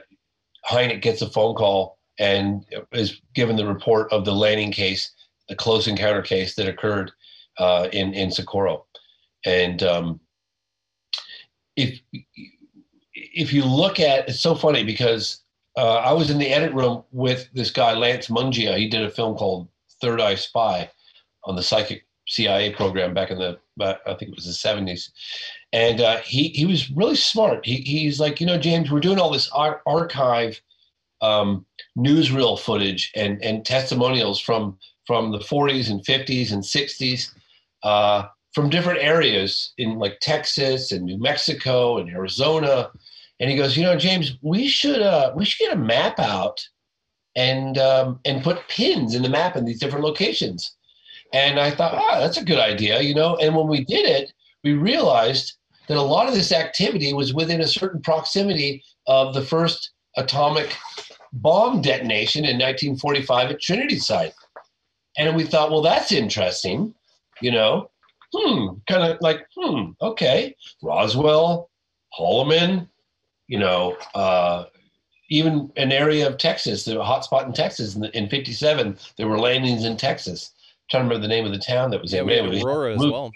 [1.01, 5.11] gets a phone call and is given the report of the landing case,
[5.49, 7.11] the close encounter case that occurred
[7.59, 8.85] uh, in in Socorro.
[9.45, 10.19] And um,
[11.75, 11.99] if
[13.35, 15.41] if you look at, it's so funny because
[15.77, 18.77] uh, I was in the edit room with this guy Lance Mungia.
[18.77, 19.67] He did a film called
[20.01, 20.89] Third Eye Spy
[21.43, 25.11] on the psychic CIA program back in the I think it was the seventies,
[25.73, 27.65] and uh, he he was really smart.
[27.65, 30.61] He he's like, you know, James, we're doing all this ar- archive
[31.21, 31.65] um,
[31.97, 37.31] newsreel footage and and testimonials from from the 40s and 50s and 60s
[37.83, 42.89] uh, from different areas in like Texas and New Mexico and Arizona.
[43.39, 46.65] And he goes, you know, James, we should uh, we should get a map out
[47.35, 50.75] and um, and put pins in the map in these different locations.
[51.33, 53.35] And I thought, ah, that's a good idea, you know.
[53.37, 54.31] And when we did it,
[54.63, 59.41] we realized that a lot of this activity was within a certain proximity of the
[59.41, 60.75] first atomic
[61.33, 64.33] bomb detonation in 1945 at Trinity site.
[65.17, 66.93] And we thought, well, that's interesting,
[67.41, 67.89] you know,
[68.33, 71.69] hmm, kind of like, hmm, okay, Roswell,
[72.17, 72.87] Holloman,
[73.47, 74.65] you know, uh,
[75.29, 79.39] even an area of Texas, the hotspot in Texas in, the, in 57, there were
[79.39, 80.51] landings in Texas.
[80.57, 82.43] I'm trying to remember the name of the town that was Yeah, in we there.
[82.43, 83.31] had We- Aurora as well.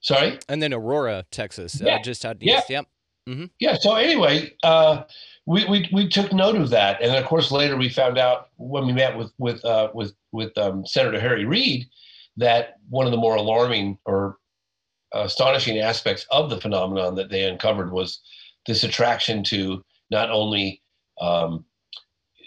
[0.00, 0.38] Sorry?
[0.48, 1.96] And then Aurora, Texas, Yeah.
[1.96, 2.58] uh, just out Yeah.
[2.58, 2.70] east.
[2.70, 2.86] Yep.
[3.60, 3.76] Yeah.
[3.80, 5.04] So anyway, uh,
[5.46, 8.84] we, we we took note of that, and of course later we found out when
[8.84, 11.86] we met with with uh, with with um, Senator Harry Reid
[12.36, 14.38] that one of the more alarming or
[15.14, 18.20] astonishing aspects of the phenomenon that they uncovered was
[18.66, 20.82] this attraction to not only
[21.20, 21.64] um,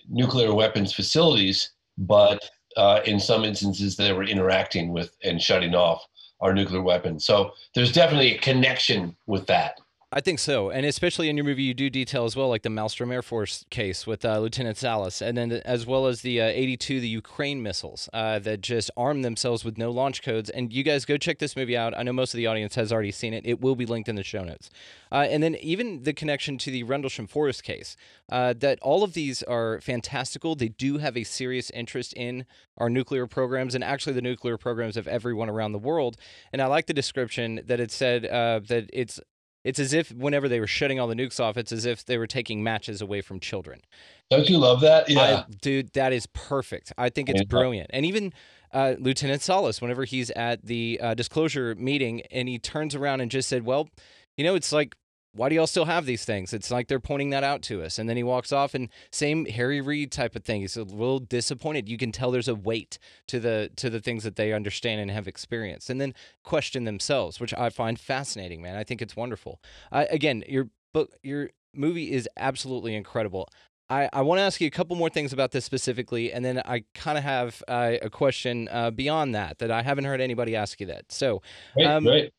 [0.07, 6.05] nuclear weapons facilities, but uh, in some instances they were interacting with and shutting off
[6.41, 7.25] our nuclear weapons.
[7.25, 9.79] So there's definitely a connection with that.
[10.17, 12.69] I think so, and especially in your movie, you do detail as well, like the
[12.69, 16.45] Malmstrom Air Force case with uh, Lieutenant Salas, and then as well as the uh,
[16.45, 20.49] 82, the Ukraine missiles uh, that just armed themselves with no launch codes.
[20.49, 21.93] And you guys go check this movie out.
[21.97, 23.45] I know most of the audience has already seen it.
[23.45, 24.69] It will be linked in the show notes.
[25.11, 27.97] Uh, and then even the connection to the Rendlesham Forest case,
[28.31, 30.55] uh, that all of these are fantastical.
[30.55, 32.45] They do have a serious interest in
[32.77, 36.15] our nuclear programs and actually the nuclear programs of everyone around the world.
[36.53, 39.19] And I like the description that it said uh, that it's
[39.65, 42.17] it's as if whenever they were shutting all the nukes off, it's as if they
[42.17, 43.81] were taking matches away from children.
[44.29, 45.09] Don't you love that?
[45.09, 45.43] Yeah.
[45.49, 46.93] I, dude, that is perfect.
[46.97, 47.45] I think it's Yeah.
[47.49, 47.89] brilliant.
[47.91, 48.31] And even
[48.71, 53.29] uh, Lieutenant Salas, whenever he's at the uh, disclosure meeting and he turns around and
[53.31, 53.89] just said, Well,
[54.37, 54.95] you know, it's like,
[55.35, 56.53] why do y'all still have these things?
[56.53, 57.99] It's like they're pointing that out to us.
[57.99, 60.61] And then he walks off and same Harry Reid type of thing.
[60.61, 61.89] He's a little disappointed.
[61.89, 65.11] You can tell there's a weight to the to the things that they understand and
[65.11, 65.89] have experienced.
[65.89, 68.75] And then question themselves, which I find fascinating, man.
[68.75, 69.61] I think it's wonderful.
[69.91, 73.49] I, again, your book your movie is absolutely incredible.
[73.89, 76.59] I, I want to ask you a couple more things about this specifically, and then
[76.65, 80.55] I kind of have uh, a question uh, beyond that that I haven't heard anybody
[80.55, 81.11] ask you that.
[81.11, 81.43] So,
[81.75, 82.33] Great, um, great.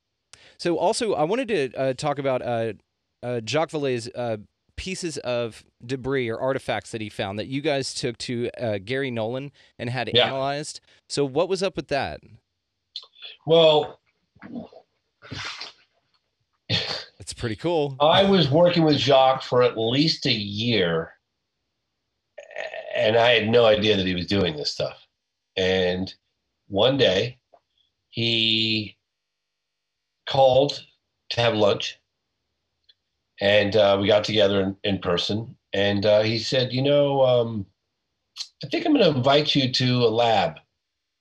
[0.59, 2.73] so also I wanted to uh, talk about uh,
[3.23, 4.39] uh, Jacques Vallée's uh,
[4.77, 9.11] pieces of debris or artifacts that he found that you guys took to uh, Garry
[9.11, 10.27] Nolan and had Yeah.
[10.27, 10.81] analyzed.
[11.09, 12.21] So what was up with that?
[13.47, 14.01] Well,
[17.19, 17.97] It's pretty cool.
[18.01, 21.13] I was working with Jacques for at least a year,
[22.95, 24.97] and I had no idea that he was doing this stuff.
[25.57, 26.13] And
[26.69, 27.39] one day,
[28.11, 28.97] he
[30.29, 30.85] called
[31.31, 31.99] to have lunch,
[33.41, 35.57] and uh, we got together in, in person.
[35.73, 37.67] And uh, he said, "You know, um,
[38.65, 40.59] I think I'm going to invite you to a lab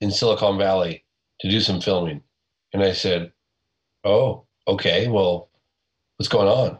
[0.02, 1.04] in Silicon Valley
[1.42, 2.22] to do some filming."
[2.74, 3.32] And I said,
[4.04, 5.08] "Oh, okay.
[5.08, 5.50] Well,
[6.18, 6.78] what's going on?"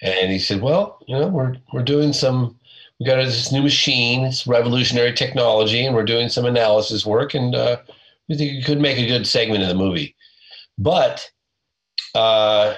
[0.00, 2.58] And he said, "Well, you know, we're we're doing some.
[2.98, 4.24] We got this new machine.
[4.24, 7.78] It's revolutionary technology, and we're doing some analysis work, and uh,
[8.28, 10.14] we think it could make a good segment of the movie.
[10.78, 11.30] But
[12.14, 12.74] uh,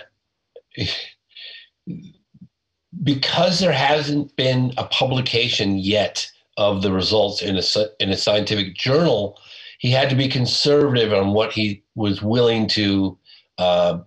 [3.03, 7.63] because there hasn't been a publication yet of the results in a
[8.01, 9.39] in a scientific journal,
[9.79, 13.19] he had to be conservative on what he was willing to
[13.59, 13.99] uh,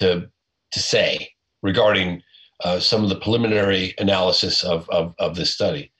[0.00, 0.28] to
[0.72, 1.30] to say
[1.62, 2.22] regarding
[2.62, 5.90] uh, some of the preliminary analysis of, of, of this study.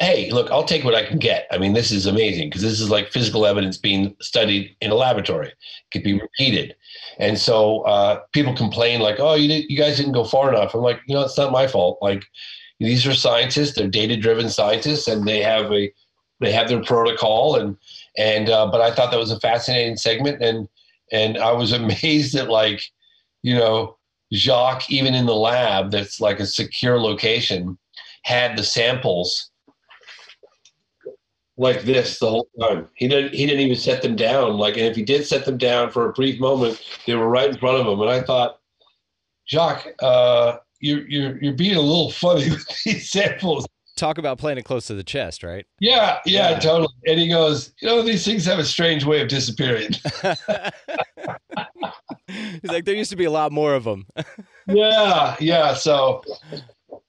[0.00, 1.46] Hey, look, I'll take what I can get.
[1.50, 4.94] I mean, this is amazing because this is like physical evidence being studied in a
[4.94, 5.48] laboratory.
[5.48, 5.54] It
[5.92, 6.74] could be repeated.
[7.18, 10.74] And so uh, people complain like, oh, you, did, you guys didn't go far enough.
[10.74, 11.98] I'm like, you know, it's not my fault.
[12.00, 12.24] Like,
[12.80, 13.74] these are scientists.
[13.74, 15.92] They're data-driven scientists, and they have a
[16.40, 17.56] they have their protocol.
[17.56, 17.76] And
[18.16, 20.66] and uh, but I thought that was a fascinating segment, and
[21.12, 22.82] and I was amazed at like,
[23.42, 23.98] you know,
[24.32, 27.78] Jacques, even in the lab that's like a secure location,
[28.24, 29.49] had the samples
[31.60, 32.88] like this the whole time.
[32.94, 34.56] He didn't he didn't even set them down.
[34.56, 37.50] Like, and if he did set them down for a brief moment, they were right
[37.50, 38.00] in front of him.
[38.00, 38.58] And I thought,
[39.48, 43.66] Jacques, uh, you're you're you're being a little funny with these samples.
[43.96, 45.66] Talk about playing it close to the chest, right?
[45.78, 46.58] Yeah, yeah, Yeah.
[46.60, 46.88] totally.
[47.06, 49.90] And he goes, you know, these things have a strange way of disappearing.
[52.28, 54.06] He's like, there used to be a lot more of them.
[54.68, 55.74] yeah, yeah.
[55.74, 56.22] So,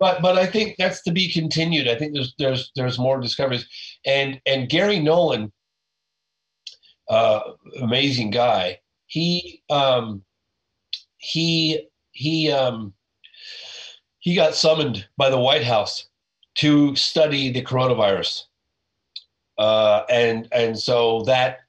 [0.01, 1.87] but but I think that's to be continued.
[1.87, 3.67] I think there's there's there's more discoveries,
[4.03, 5.53] and and Garry Nolan,
[7.07, 7.41] uh,
[7.79, 8.79] amazing guy.
[9.05, 10.23] He um,
[11.17, 12.93] he he um,
[14.17, 16.09] he got summoned by the White House
[16.55, 18.45] to study the coronavirus,
[19.59, 21.59] uh, and and so that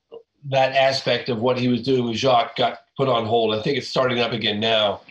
[0.47, 3.55] that aspect of what he was doing with Jacques got put on hold.
[3.55, 5.03] I think it's starting up again now,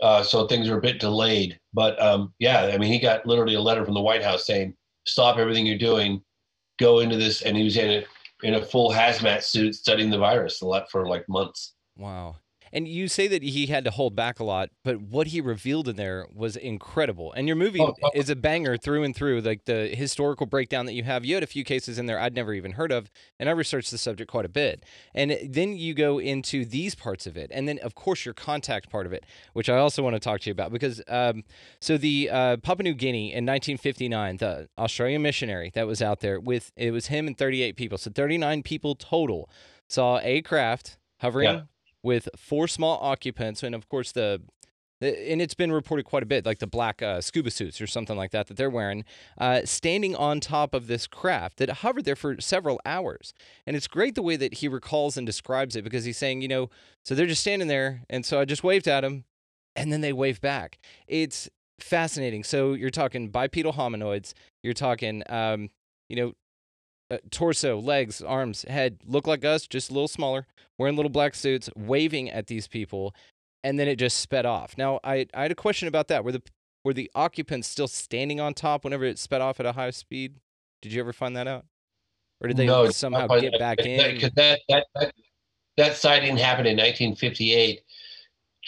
[0.00, 1.58] uh, so things are a bit delayed.
[1.72, 4.74] But um, yeah, I mean, he got literally a letter from the White House saying,
[5.06, 6.22] "Stop everything you're doing,
[6.78, 8.04] go into this," and he was in a
[8.42, 11.74] in a full hazmat suit studying the virus a lot for like months.
[11.96, 12.36] Wow.
[12.72, 15.88] And you say that he had to hold back a lot, but what he revealed
[15.88, 17.32] in there was incredible.
[17.32, 18.10] And your movie Oh, oh.
[18.14, 19.40] is a banger through and through.
[19.40, 22.34] Like the historical breakdown that you have, you had a few cases in there I'd
[22.34, 24.84] never even heard of, and I researched the subject quite a bit.
[25.14, 28.90] And then you go into these parts of it, and then of course your contact
[28.90, 31.44] part of it, which I also want to talk to you about because um,
[31.80, 36.38] so the uh, Papua New Guinea in 1959, the Australian missionary that was out there
[36.40, 39.48] with it was him and 38 people, so 39 people total
[39.88, 41.60] saw a craft hovering Yeah.
[42.02, 44.42] With four small occupants, and of course the.
[45.00, 48.16] And it's been reported quite a bit, like the black uh, scuba suits or something
[48.16, 49.04] like that that they're wearing,
[49.40, 53.32] uh, standing on top of this craft that hovered there for several hours.
[53.64, 56.48] And it's great the way that he recalls and describes it because he's saying, you
[56.48, 56.68] know,
[57.04, 59.22] so they're just standing there, and so I just waved at them,
[59.76, 60.80] and then they wave back.
[61.06, 62.42] It's fascinating.
[62.42, 64.34] So you're talking bipedal hominoids,
[64.64, 65.70] you're talking, um,
[66.08, 66.32] you know,
[67.10, 71.34] uh, torso, legs, arms, head look like us, just a little smaller, wearing little black
[71.34, 73.14] suits, waving at these people,
[73.64, 74.76] and then it just sped off.
[74.76, 76.24] Now, I, I had a question about that.
[76.24, 76.42] Were the
[76.84, 80.36] were the occupants still standing on top whenever it sped off at a high speed?
[80.80, 81.64] Did you ever find that out,
[82.40, 84.14] or did they No, somehow not- get back in?
[84.14, 85.14] because that, that that
[85.76, 87.80] that sighting happened in 1958.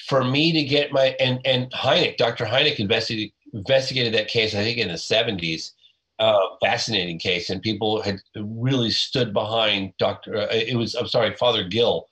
[0.06, 2.44] For me to get my and and Hynek, Dr.
[2.46, 4.54] Hynek investigated investigated that case.
[4.54, 5.72] I think in the 70s.
[6.20, 10.36] Uh, fascinating case, and people had really stood behind Dr.
[10.36, 12.06] Uh, it was I'm sorry, Father Gill,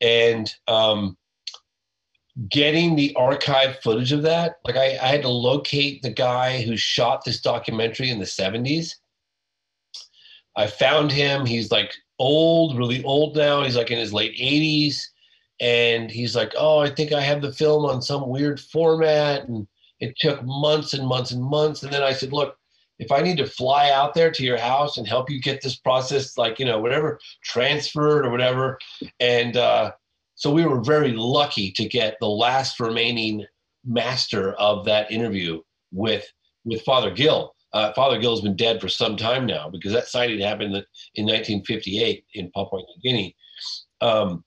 [0.00, 1.16] and um,
[2.48, 4.56] getting the archive footage of that.
[4.64, 8.94] Like I, I had to locate the guy who shot this documentary in the 70s.
[10.56, 11.46] I found him.
[11.46, 13.62] He's like old, really old now.
[13.62, 15.02] He's like in his late 80s.
[15.60, 19.48] And he's like, Oh, I think I have the film on some weird format.
[19.48, 19.66] And
[20.00, 21.82] it took months and months and months.
[21.82, 22.58] And then I said, Look,
[22.98, 25.76] if I need to fly out there to your house and help you get this
[25.76, 28.78] process, like, you know, whatever, transferred or whatever.
[29.20, 29.92] And uh,
[30.34, 33.44] so we were very lucky to get the last remaining
[33.84, 35.60] master of that interview
[35.92, 36.26] with
[36.64, 37.54] with Father Gill.
[37.72, 40.74] Uh, Father Gill's been dead for some time now because that sighting happened
[41.14, 43.36] in 1958 in Papua New Guinea.
[44.00, 44.44] Um,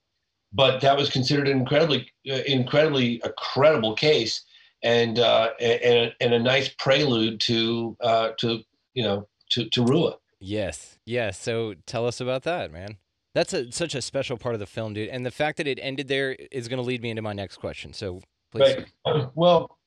[0.51, 4.43] but that was considered an incredibly, uh, incredibly a credible case,
[4.83, 8.61] and uh, and and a nice prelude to uh, to
[8.93, 10.15] you know to to Ruwa.
[10.39, 11.39] Yes, yes.
[11.39, 12.97] So tell us about that, man.
[13.35, 15.09] That's a, such a special part of the film, dude.
[15.09, 17.57] And the fact that it ended there is going to lead me into my next
[17.57, 17.93] question.
[17.93, 18.77] So please.
[19.05, 19.27] Right.
[19.35, 19.77] Well,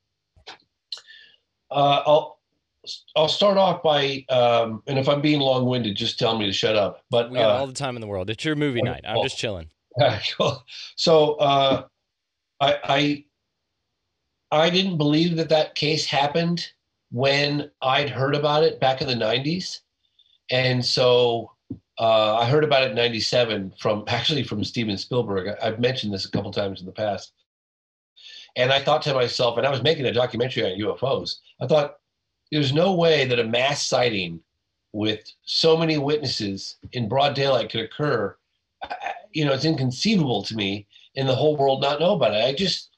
[1.71, 2.39] uh, I'll
[3.17, 6.77] I'll start off by, um, and if I'm being long-winded, just tell me to shut
[6.77, 7.05] up.
[7.11, 8.29] But We got uh, all the time in the world.
[8.29, 9.03] It's your movie night.
[9.07, 9.69] I'm just chilling.
[10.97, 11.85] so uh,
[12.61, 13.25] I, I
[14.53, 16.69] I didn't believe that that case happened
[17.11, 19.81] when I'd heard about it back in the '90s,
[20.51, 21.53] and so
[21.99, 25.49] uh, I heard about it in '97 from actually from Steven Spielberg.
[25.49, 27.33] I, I've mentioned this a couple times in the past,
[28.57, 31.37] and I thought to myself, and I was making a documentary on UFOs.
[31.61, 31.97] I thought
[32.53, 34.41] there's no way that a mass sighting
[34.93, 38.37] with so many witnesses in broad daylight could occur
[38.83, 42.45] I- you know, it's inconceivable to me in the whole world not know about it.
[42.45, 42.91] I just,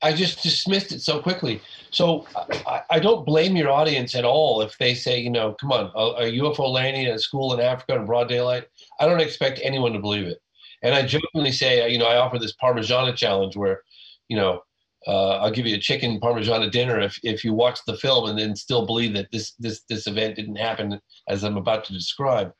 [0.00, 1.60] I just dismissed it so quickly.
[1.90, 2.26] So
[2.66, 5.90] I, I don't blame your audience at all if they say, you know, come on,
[5.94, 8.68] a, a UFO landing at a school in Africa in broad daylight.
[9.00, 10.38] I don't expect anyone to believe it.
[10.82, 13.82] And I jokingly say, you know, I offer this Parmigiana challenge where,
[14.28, 14.62] you know,
[15.06, 18.38] uh, I'll give you a chicken Parmigiana dinner if, if you watch the film and
[18.38, 22.52] then still believe that this this this event didn't happen as I'm about to describe.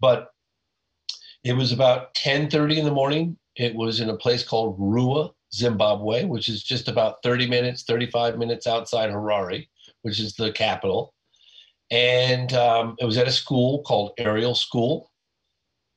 [0.00, 0.28] But
[1.44, 3.36] it was about 10:30 in the morning.
[3.56, 8.38] It was in a place called Ruwa, Zimbabwe, which is just about 30 minutes, 35
[8.38, 9.68] minutes outside Harare,
[10.02, 11.14] which is the capital.
[11.90, 15.10] And um, it was at a school called Ariel School.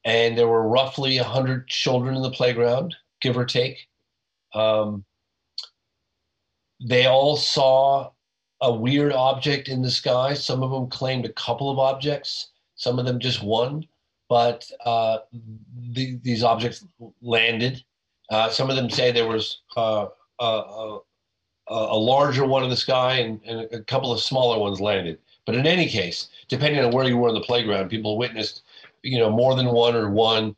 [0.03, 3.87] And there were roughly 100 children in the playground, give or take.
[4.53, 5.05] Um,
[6.85, 8.11] they all saw
[8.61, 10.33] a weird object in the sky.
[10.33, 13.85] Some of them claimed a couple of objects, some of them just one
[14.29, 15.19] but uh,
[15.91, 16.85] the, these objects
[17.21, 17.83] landed.
[18.29, 20.07] Uh, some of them say there was uh,
[20.39, 20.97] a,
[21.67, 25.19] a, larger one in the sky and, and a couple of smaller ones landed.
[25.45, 28.63] But in any case, depending on where you were in the playground, people witnessed,
[29.03, 30.55] you know, more than one or one,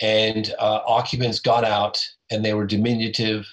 [0.00, 1.98] and uh, occupants got out
[2.30, 3.46] and they were diminutive,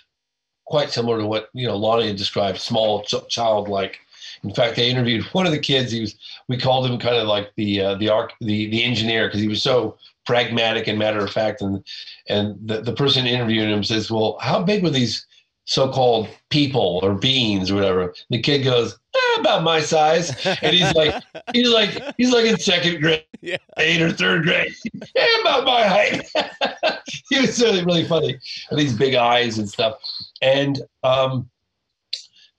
[0.66, 4.00] quite similar to what you know Lonnie described, small, ch- childlike.
[4.46, 5.92] In fact, they interviewed one of the kids.
[5.92, 6.16] He was
[6.48, 9.48] we called him kind of like the uh, the arc the the engineer because he
[9.48, 11.62] was so pragmatic and matter of fact.
[11.62, 11.84] And
[12.30, 15.26] and the, the person interviewing him says, "Well, how big were these
[15.68, 20.94] so-called people or beings or whatever?" The kid goes, "Ah, "About my size," and he's
[20.94, 23.58] like, he's like he's like in second grade Yeah.
[23.80, 24.74] eight or third grade,
[25.16, 26.28] yeah, about my height.
[27.30, 28.38] he was really really funny,
[28.70, 30.00] and these big eyes and stuff.
[30.44, 31.50] And um,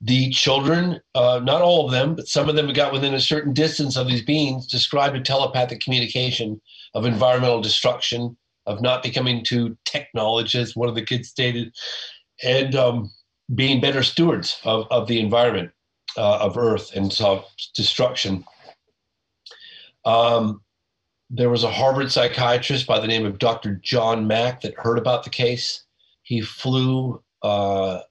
[0.01, 3.53] the children, uh, not all of them, but some of them got within a certain
[3.53, 6.61] distance of these beings, described a telepathic communication
[6.93, 8.37] of environmental destruction,
[8.67, 11.73] of not becoming too technologists, one of the kids stated,
[12.43, 13.11] and um,
[13.55, 15.71] being better stewards of, of the environment,
[16.15, 17.43] uh, of Earth, and so
[17.75, 18.43] destruction.
[20.05, 20.61] Um,
[21.29, 23.75] there was a Harvard psychiatrist by the name of Dr.
[23.83, 25.83] John Mack that heard about the case.
[26.21, 28.01] He flew uh,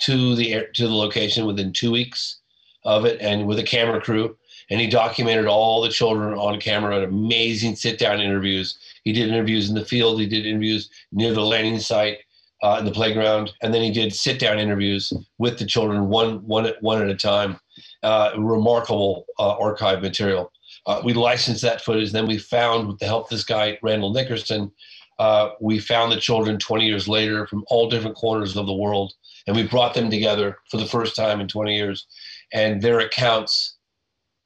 [0.00, 2.40] to the to the location within two weeks
[2.84, 4.36] of it, and with a camera crew,
[4.70, 7.02] and he documented all the children on camera.
[7.02, 8.78] Amazing sit-down interviews.
[9.04, 10.20] He did interviews in the field.
[10.20, 12.18] He did interviews near the landing site,
[12.62, 16.66] uh, in the playground, and then he did sit-down interviews with the children, one one
[16.66, 17.58] at one at a time.
[18.02, 20.50] Uh, remarkable uh, archive material.
[20.86, 22.12] Uh, we licensed that footage.
[22.12, 24.70] Then we found, with the help of this guy Randall Nickerson,
[25.18, 29.14] uh, we found the children 20 years later from all different corners of the world,
[29.46, 32.06] and we brought them together for the first time in 20 years.
[32.52, 33.76] And their accounts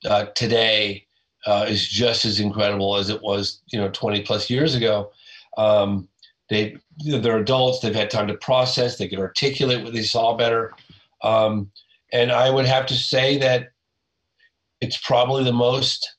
[0.05, 1.07] uh, today
[1.46, 5.11] uh, is just as incredible as it was, you know, 20 plus years ago.
[5.57, 6.09] Um,
[6.48, 7.80] they they're adults.
[7.80, 8.98] They've had time to process.
[8.98, 10.72] They can articulate what they saw better.
[11.22, 11.70] Um,
[12.12, 13.70] and I would have to say that
[14.80, 16.16] it's probably the most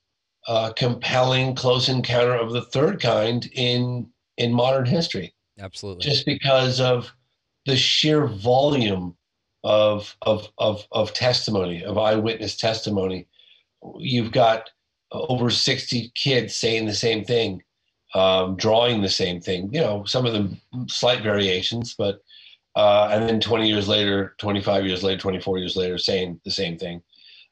[0.47, 6.01] uh, compelling close encounter of the third kind in in modern history Absolutely.
[6.01, 7.11] just because of
[7.65, 9.15] the sheer volume
[9.63, 13.27] of of of, of testimony of eyewitness testimony
[13.97, 14.69] you've got
[15.11, 17.63] over 60 kids saying the same thing
[18.15, 22.21] um, drawing the same thing you know some of them slight variations but
[22.75, 26.77] uh, and then 20 years later 25 years later 24 years later saying the same
[26.77, 27.01] thing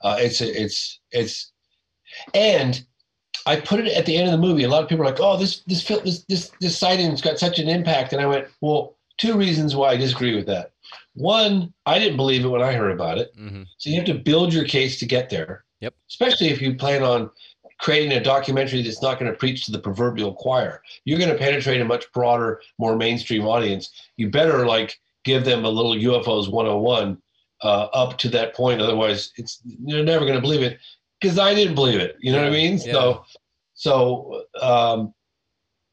[0.03, 1.51] uh, it's it's it's
[2.35, 2.81] and
[3.47, 4.63] I put it at the end of the movie.
[4.63, 7.59] A lot of people are like, "Oh, this this this this this sighting's got such
[7.59, 10.71] an impact," and I went, "Well, two reasons why I disagree with that.
[11.13, 14.15] One, I didn't believe it when I heard about it, hmm so you have to
[14.15, 15.63] build your case to get there.
[15.81, 15.93] Yep.
[16.09, 17.29] Especially if you plan on
[17.79, 20.81] creating a documentary that's not going to preach to the proverbial choir.
[21.05, 23.89] You're going to penetrate a much broader, more mainstream audience.
[24.17, 27.17] You better like give them a little UFOs 101
[27.63, 28.81] uh, up to that point.
[28.81, 30.79] Otherwise, it's they're never going to believe it
[31.19, 32.17] because I didn't believe it.
[32.19, 32.77] You know what I mean?
[32.77, 32.93] Yeah.
[32.93, 33.25] So,
[33.73, 35.13] so um,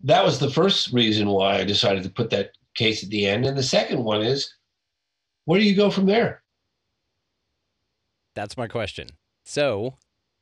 [0.03, 3.47] that was the first reason why I decided to put that case at the end.
[3.47, 4.53] And the second one is,
[5.45, 6.43] where do you go from there?
[8.35, 9.09] That's my question.
[9.45, 9.97] So,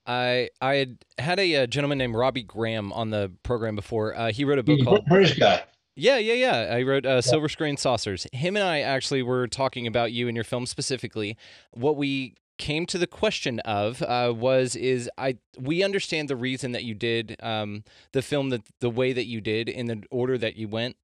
[0.06, 4.14] I I had had a, uh gentleman named Robbie Graham on the program before.
[4.16, 5.62] Uh, he wrote a book He's called British guy.
[5.96, 6.74] Yeah, yeah, yeah.
[6.74, 8.26] I wrote uh, Silver Screen Saucers.
[8.32, 11.36] Him and I actually were talking about you and your film specifically.
[11.70, 16.72] What we came to the question of uh, was is I we understand the reason
[16.72, 20.36] that you did um, the film that the way that you did in the order
[20.38, 20.96] that you went.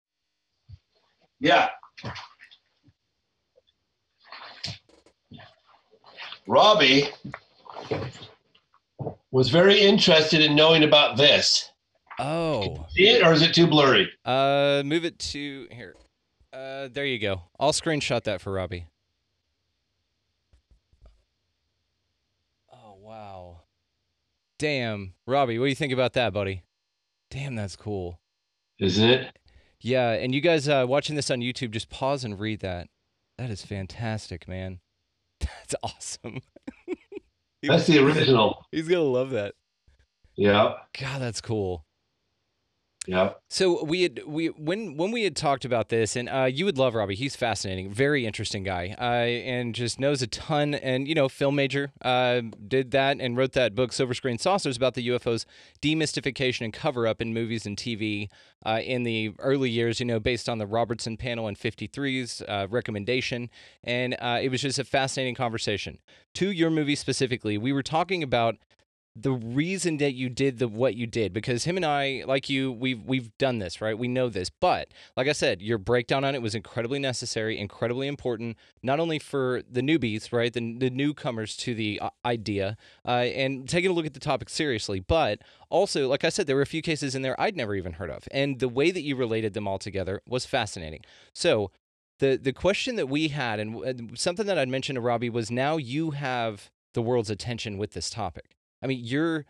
[1.40, 1.70] Yeah.
[6.46, 7.08] Robbie
[9.30, 11.70] was very interested in knowing about this.
[12.18, 14.10] Oh, See it, or is it too blurry?
[14.24, 15.94] uh, move it to here.
[16.52, 17.42] Uh, there you go.
[17.58, 18.86] I'll screenshot that for Robbie.
[22.72, 23.60] Oh wow.
[24.58, 26.64] Damn, Robbie, what do you think about that, buddy?
[27.30, 28.18] Damn, that's cool.
[28.80, 29.38] Isn't it?
[29.80, 32.88] Yeah, and you guys uh, watching this on YouTube, just pause and read that.
[33.38, 34.80] That is fantastic, man.
[35.40, 36.40] That's awesome.
[37.62, 38.66] That's the original.
[38.72, 39.54] He's gonna love that.
[40.36, 40.74] Yeah.
[40.98, 41.84] God, that's cool.
[43.06, 43.32] Yeah.
[43.48, 46.76] So we had we when when we had talked about this, and uh, you would
[46.76, 47.14] love Robbie.
[47.14, 50.74] He's fascinating, very interesting guy, uh, and just knows a ton.
[50.74, 54.76] And you know, film major, uh, did that and wrote that book, Silver Screen Saucers,
[54.76, 55.46] about the UFOs
[55.80, 58.28] demystification and cover up in movies and TV
[58.66, 59.98] uh, in the early years.
[59.98, 63.48] You know, based on the Robertson panel and 53's uh, recommendation,
[63.82, 65.98] and uh, it was just a fascinating conversation.
[66.34, 68.56] To your movie specifically, we were talking about
[69.22, 72.72] the reason that you did the what you did because him and I like you
[72.72, 73.98] we've we've done this right?
[73.98, 74.50] We know this.
[74.50, 79.18] But like I said your breakdown on it was incredibly necessary incredibly important not only
[79.18, 80.52] for the newbies right?
[80.52, 84.48] The, the newcomers to the uh, idea uh, and taking a look at the topic
[84.48, 85.00] seriously.
[85.00, 87.94] But also like I said there were a few cases in there I'd never even
[87.94, 88.28] heard of.
[88.30, 91.00] And the way that you related them all together was fascinating.
[91.32, 91.70] So
[92.18, 95.76] the the question that we had and something that I'd mentioned to Robbie was now
[95.76, 98.56] you have the world's attention with this topic.
[98.82, 99.46] I mean, you're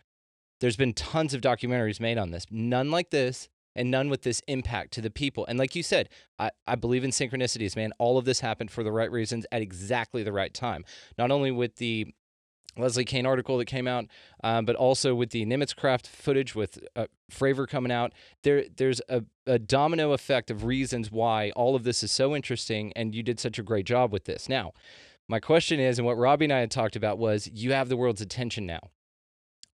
[0.59, 4.41] there's been tons of documentaries made on this, none like this, and none with this
[4.47, 5.45] impact to the people.
[5.47, 7.93] And like you said, I, I believe in synchronicities, man.
[7.97, 10.85] All of this happened for the right reasons at exactly the right time.
[11.17, 12.13] Not only with the
[12.77, 14.05] Leslie Kean article that came out,
[14.43, 18.13] um, but also with the Nimitz-Craft footage with uh, Fravor coming out.
[18.43, 22.93] There, there's a, a domino effect of reasons why all of this is so interesting,
[22.95, 24.47] and you did such a great job with this.
[24.47, 24.71] Now,
[25.27, 27.97] my question is, and what Robbie and I had talked about was, you have the
[27.97, 28.91] world's attention now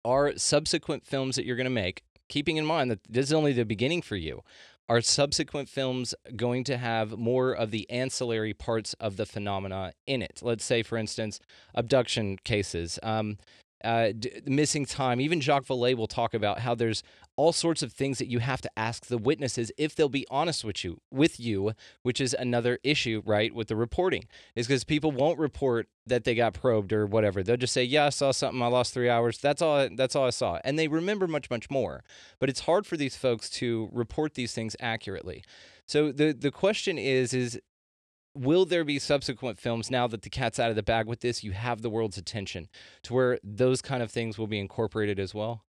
[0.05, 3.53] are subsequent films that you're going to make, keeping in mind that this is only
[3.53, 4.43] the beginning for you,
[4.89, 10.23] are subsequent films going to have more of the ancillary parts of the phenomena in
[10.23, 10.41] it?
[10.43, 11.41] Let's say, for instance,
[11.75, 13.39] abduction cases, um,
[13.85, 15.21] uh, d- missing time.
[15.21, 17.03] Even Jacques Vallée will talk about how there's
[17.37, 20.65] all sorts of things that you have to ask the witnesses if they'll be honest
[20.65, 21.73] with you with you
[22.03, 24.25] which is another issue right with the reporting
[24.55, 27.43] is because people won't report that they got probed or whatever.
[27.43, 29.39] They'll just say yeah i saw something i lost three hours.
[29.39, 30.59] That's all that's all i saw.
[30.65, 32.05] And they remember much much more.
[32.39, 35.43] But it's hard for these folks to report these things accurately.
[35.87, 37.61] So the the question is is
[38.35, 41.45] will there be subsequent films now that the cat's out of the bag with this
[41.45, 42.69] you have the world's attention
[43.03, 45.65] to where those kind of things will be incorporated as well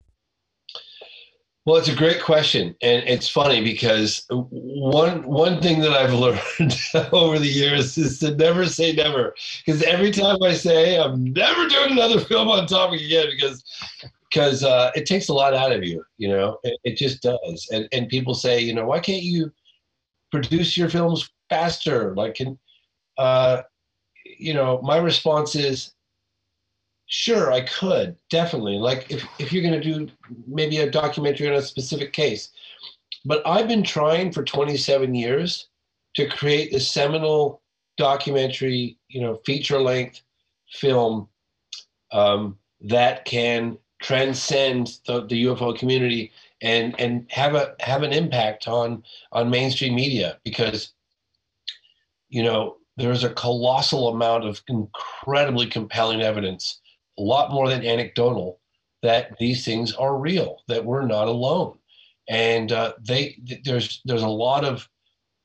[1.70, 6.76] well, it's a great question, and it's funny because one one thing that I've learned
[7.14, 9.36] over the years is to never say never.
[9.64, 13.64] Because every time I say I'm never doing another film on topic again, because
[14.32, 17.68] because uh, it takes a lot out of you, you know, it, it just does.
[17.72, 19.52] And and people say, you know, why can't you
[20.32, 22.16] produce your films faster?
[22.16, 22.58] Like, can
[23.18, 23.64] uh,
[24.38, 25.94] you know, my response is
[27.12, 28.78] Sure, I could definitely.
[28.78, 30.08] Like if if you're going to do
[30.48, 32.52] maybe a documentary on a specific case,
[33.26, 35.70] but I've been trying for 27 years
[36.16, 37.64] to create a seminal
[37.98, 40.22] documentary, you know, feature length
[40.72, 41.28] film
[42.12, 46.32] um, that can transcend the, the UFO community
[46.62, 50.94] and and have a have an impact on on mainstream media because
[52.30, 56.82] you know there's a colossal amount of incredibly compelling evidence
[57.18, 58.60] a lot more than anecdotal
[59.02, 61.78] that these things are real, that we're not alone,
[62.28, 64.90] and uh, they there's there's a lot of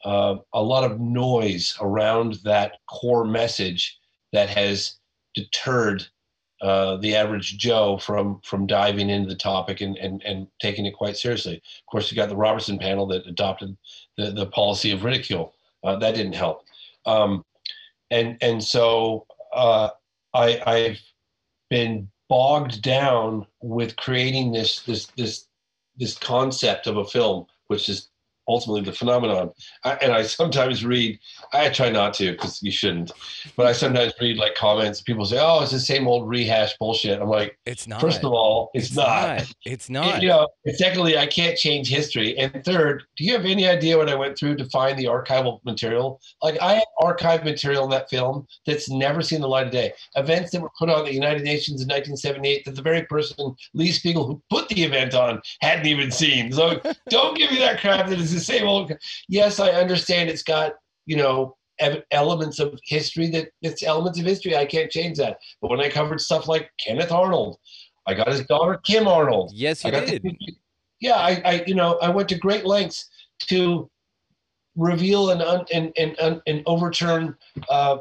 [0.04, 3.98] uh, a lot of noise around that core message
[4.32, 4.96] that has
[5.34, 6.04] deterred
[6.60, 10.94] uh, the average Joe from from diving into the topic and, and and taking it
[10.94, 11.56] quite seriously.
[11.56, 13.76] Of course, you got the Robertson panel that adopted
[14.16, 15.54] the, the policy of ridicule.
[15.84, 16.62] Uh, that didn't help,
[17.06, 17.44] um,
[18.10, 19.90] and and so uh,
[20.34, 21.00] I I've
[21.70, 25.46] been bogged down with creating this this this
[25.96, 28.08] this concept of a film, which is
[28.48, 29.50] ultimately the phenomenon.
[29.84, 31.18] I, and I sometimes read,
[31.52, 33.12] I try not to because you shouldn't,
[33.56, 35.00] but I sometimes read like comments.
[35.00, 38.00] People say, "Oh, it's the same old rehash bullshit." I'm like, it's not.
[38.00, 39.38] First of all, it's, it's not.
[39.38, 39.54] not.
[39.64, 40.22] It's not.
[40.22, 42.36] You know, and secondly, I can't change history.
[42.38, 45.64] And third, do you have any idea what I went through to find the archival
[45.64, 46.20] material?
[46.42, 49.92] Like I have archived material in that film that's never seen the light of day.
[50.16, 53.92] Events that were put on the United Nations in 1978 that the very person Lee
[53.92, 56.52] Spiegel who put the event on hadn't even seen.
[56.52, 58.92] So don't give me that crap that is the same old.
[59.28, 60.74] Yes, I understand it's got
[61.06, 61.56] you know
[62.10, 64.56] elements of history that it's elements of history.
[64.56, 65.38] I can't change that.
[65.60, 67.58] But when I covered stuff like Kenneth Arnold,
[68.06, 69.52] I got his daughter Kim Arnold.
[69.54, 70.22] Yes, you did.
[70.22, 70.36] The,
[71.00, 73.08] yeah, I, I, you know, I went to great lengths
[73.48, 73.90] to
[74.76, 77.36] reveal and un, and, and and overturn
[77.68, 77.98] uh,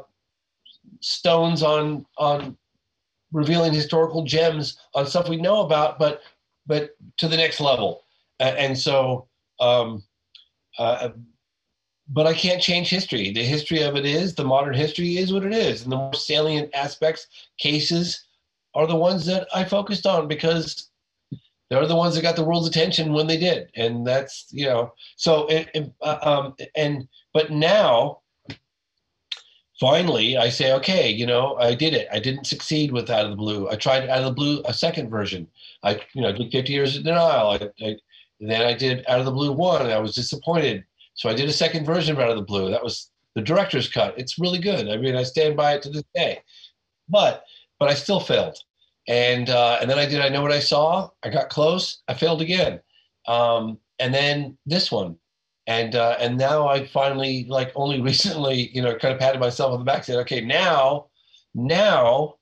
[1.00, 2.56] stones on on
[3.32, 6.22] revealing historical gems on stuff we know about, but
[6.66, 8.02] but to the next level.
[8.40, 9.28] Uh, and so
[9.60, 10.02] um,
[10.78, 11.10] uh,
[12.08, 13.30] but I can't change history.
[13.32, 16.14] The history of it is the modern history is what it is, and the more
[16.14, 17.26] salient aspects,
[17.58, 18.24] cases,
[18.74, 20.90] are the ones that I focused on because
[21.70, 24.92] they're the ones that got the world's attention when they did, and that's you know.
[25.16, 28.20] So and, uh, um, and but now,
[29.80, 32.06] finally, I say, okay, you know, I did it.
[32.12, 33.68] I didn't succeed with Out of the Blue.
[33.70, 35.48] I tried Out of the Blue a second version.
[35.82, 37.50] I you know did 50 Years of Denial.
[37.50, 37.96] I, I
[38.40, 39.86] then I did Out of the Blue one.
[39.86, 42.70] I was disappointed so I did a second version of Out of the Blue.
[42.70, 44.18] That was the director's cut.
[44.18, 44.88] It's really good.
[44.88, 46.40] I mean, I stand by it to this day.
[47.08, 47.44] But
[47.78, 48.58] but I still failed.
[49.08, 50.20] And uh, and then I did.
[50.20, 51.10] I know what I saw.
[51.22, 52.02] I got close.
[52.08, 52.80] I failed again.
[53.26, 55.16] Um, and then this one,
[55.66, 59.72] and uh, and now I finally like only recently, you know, kind of patted myself
[59.72, 61.06] on the back, said, okay, now,
[61.54, 62.36] now,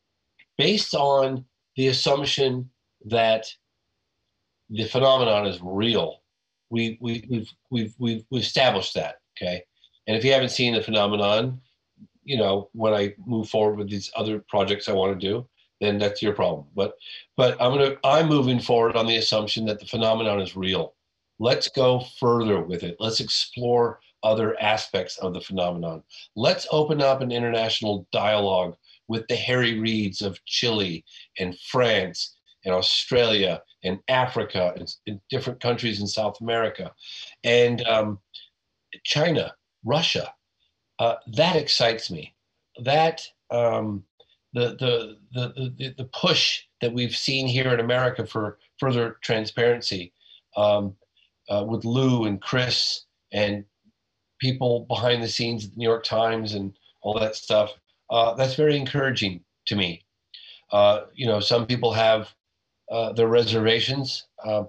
[0.57, 1.45] based on
[1.77, 2.71] the assumption
[3.07, 3.47] that
[4.73, 6.23] the phenomenon is real
[6.73, 9.17] we, we, we've, we've, we've, we've established that.
[9.37, 9.63] Okay.
[10.07, 11.61] And if you haven't seen the phenomenon,
[12.25, 15.47] you know, when I move forward with these other projects I want to do,
[15.81, 16.67] then that's your problem.
[16.75, 16.95] But
[17.37, 20.95] but I'm gonna I'm moving forward on the assumption that the phenomenon is real.
[21.39, 22.97] Let's go further with it.
[23.01, 26.05] Let's explore other aspects of the phenomenon.
[26.37, 28.77] Let's open up an international dialogue
[29.09, 31.05] with the Harry Reids of Chile
[31.41, 36.93] and France and Australia and Africa and in different countries in South America
[37.45, 38.19] and um,
[39.05, 39.55] China,
[39.85, 40.33] Russia.
[40.99, 42.35] Uh, that excites me.
[42.83, 44.05] That um,
[44.53, 50.13] the, the, the the the push that we've seen here in America for further transparency
[50.57, 50.95] um,
[51.49, 53.65] uh, with Lou and Chris and
[54.41, 57.73] people behind the scenes at the New York Times and all that stuff.
[58.11, 60.05] Uh, that's very encouraging to me.
[60.71, 62.29] Uh, you know, some people have
[62.91, 64.65] uh, their reservations uh,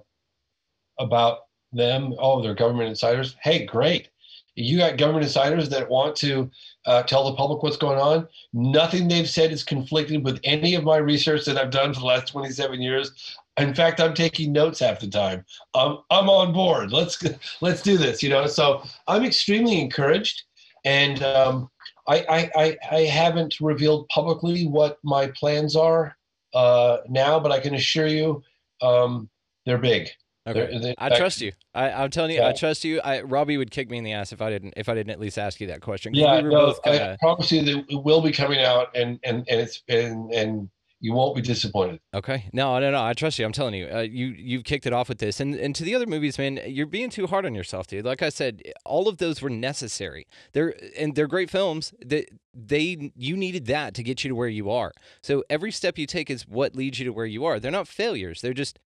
[0.98, 1.40] about
[1.72, 2.14] them.
[2.18, 3.36] Oh, they're government insiders.
[3.42, 4.08] Hey, great.
[4.56, 6.50] You got government insiders that want to
[6.86, 8.28] uh, tell the public what's going on.
[8.52, 12.06] Nothing they've said is conflicting with any of my research that I've done for the
[12.06, 13.36] last 27 years.
[13.56, 15.44] In fact, I'm taking notes half the time.
[15.74, 16.92] Um, I'm on board.
[16.92, 17.22] Let's
[17.60, 18.22] let's do this.
[18.22, 20.42] You know, so I'm extremely encouraged,
[20.84, 21.70] and um,
[22.08, 26.16] I, I I haven't revealed publicly what my plans are
[26.54, 28.42] uh, now, but I can assure you
[28.82, 29.28] um,
[29.66, 30.08] they're big.
[30.46, 30.66] Okay.
[30.70, 31.52] They're- they're- I trust you.
[31.74, 33.00] I, I'm telling you, I trust you.
[33.00, 35.18] I, Robbie would kick me in the ass if I didn't if I didn't at
[35.20, 36.14] least ask you that question.
[36.14, 39.18] Yeah, we no, both I kinda- promise you that it will be coming out, and
[39.24, 40.68] and and it's and and
[41.04, 42.00] you won't be disappointed.
[42.14, 42.46] Okay.
[42.54, 43.04] No, no, no.
[43.04, 43.44] I trust you.
[43.44, 43.90] I'm telling you.
[43.92, 46.58] Uh, you you've kicked it off with this, and and to the other movies, man,
[46.66, 48.06] you're being too hard on yourself, dude.
[48.06, 50.26] Like I said, all of those were necessary.
[50.54, 51.92] They're and they're great films.
[52.00, 54.92] That they you needed that to get you to where you are.
[55.22, 57.60] So every step you take is what leads you to where you are.
[57.60, 58.40] They're not failures.
[58.40, 58.78] They're just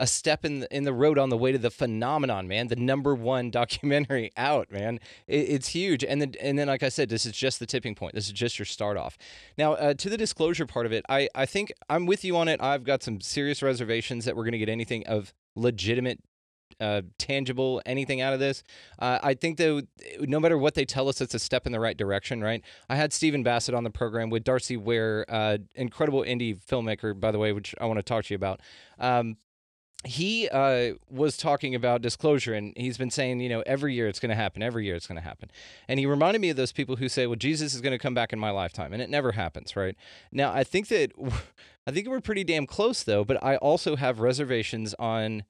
[0.00, 2.68] a step in the, in the road on the way to the phenomenon, man.
[2.68, 4.98] The number one documentary out, man.
[5.28, 6.02] It, it's huge.
[6.02, 8.14] And then and then like I said, this is just the tipping point.
[8.14, 9.18] This is just your start off.
[9.56, 12.48] Now, uh, to the disclosure part of it, I, I think I'm with you on
[12.48, 12.60] it.
[12.62, 16.20] I've got some serious reservations that we're going to get anything of legitimate,
[16.80, 18.62] uh, tangible, anything out of this.
[18.98, 19.86] Uh, I think that
[20.20, 22.64] no matter what they tell us, it's a step in the right direction, right?
[22.88, 27.32] I had Stephen Bassett on the program with Darcy Weir, uh, incredible indie filmmaker, by
[27.32, 28.60] the way, which I want to talk to you about.
[28.98, 29.36] Um,
[30.04, 34.18] he uh, was talking about disclosure and he's been saying, you know, every year it's
[34.18, 35.50] going to happen, every year it's going to happen.
[35.88, 38.14] And he reminded me of those people who say, well, Jesus is going to come
[38.14, 38.94] back in my lifetime.
[38.94, 39.96] And it never happens, right?
[40.32, 41.12] Now, I think that,
[41.86, 45.44] I think we're pretty damn close though, but I also have reservations on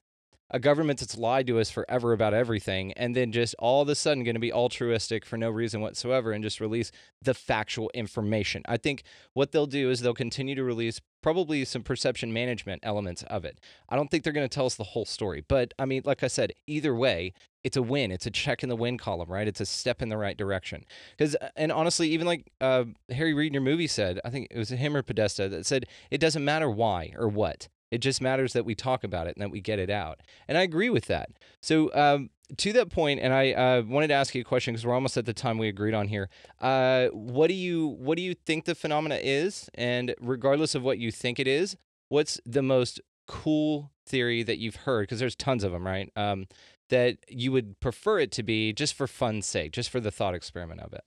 [0.51, 3.95] a government that's lied to us forever about everything and then just all of a
[3.95, 6.91] sudden going to be altruistic for no reason whatsoever and just release
[7.21, 8.61] the factual information.
[8.67, 13.23] I think what they'll do is they'll continue to release probably some perception management elements
[13.23, 13.59] of it.
[13.89, 16.23] I don't think they're going to tell us the whole story, but I mean, like
[16.23, 17.33] I said, either way,
[17.63, 18.11] it's a win.
[18.11, 19.47] It's a check in the win column, right?
[19.47, 20.83] It's a step in the right direction.
[21.15, 24.57] Because, and honestly, even like uh, Harry Reid in your movie said, I think it
[24.57, 27.67] was him or Podesta that said, it doesn't matter why or what.
[27.91, 30.21] It just matters that we talk about it and that we get it out.
[30.47, 31.29] And I agree with that.
[31.61, 34.85] So, um, to that point, and I uh, wanted to ask you a question because
[34.85, 36.29] we're almost at the time we agreed on here.
[36.59, 39.69] Uh, what do you what do you think the phenomena is?
[39.73, 41.77] And regardless of what you think it is,
[42.09, 45.03] what's the most cool theory that you've heard?
[45.03, 46.11] Because there's tons of them, right?
[46.15, 46.47] Um,
[46.89, 50.35] that you would prefer it to be just for fun's sake, just for the thought
[50.35, 51.03] experiment of it.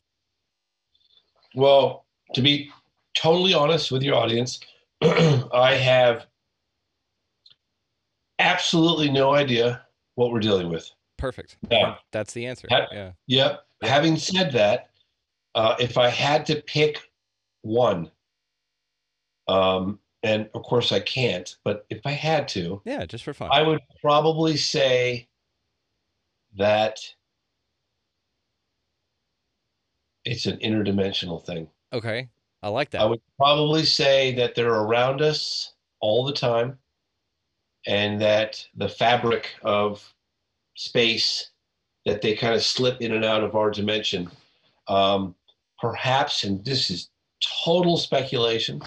[1.54, 2.70] Well, to be
[3.14, 4.60] totally honest with your audience,
[5.02, 6.26] I have
[8.38, 10.90] absolutely no idea what we're dealing with.
[11.18, 11.56] Perfect.
[11.70, 11.96] Yeah.
[12.12, 12.68] That's the answer.
[12.70, 13.12] Ha- Yeah.
[13.26, 13.66] Yep.
[13.82, 14.90] Having said that,
[15.54, 17.10] uh, if I had to pick
[17.62, 18.10] one,
[19.48, 23.50] um, and of course I can't, but if I had to, Yeah, just for fun.
[23.52, 25.28] I would probably say
[26.56, 26.98] that
[30.24, 31.68] it's an interdimensional thing.
[31.92, 32.28] okay.
[32.62, 33.02] I like that.
[33.02, 36.78] I would probably say that they're around us all the time
[37.86, 40.14] and that the fabric of
[40.74, 41.50] space
[42.06, 44.30] that they kind of slip in and out of our dimension.
[44.88, 45.34] Um,
[45.80, 47.10] perhaps and this is
[47.64, 48.80] total speculation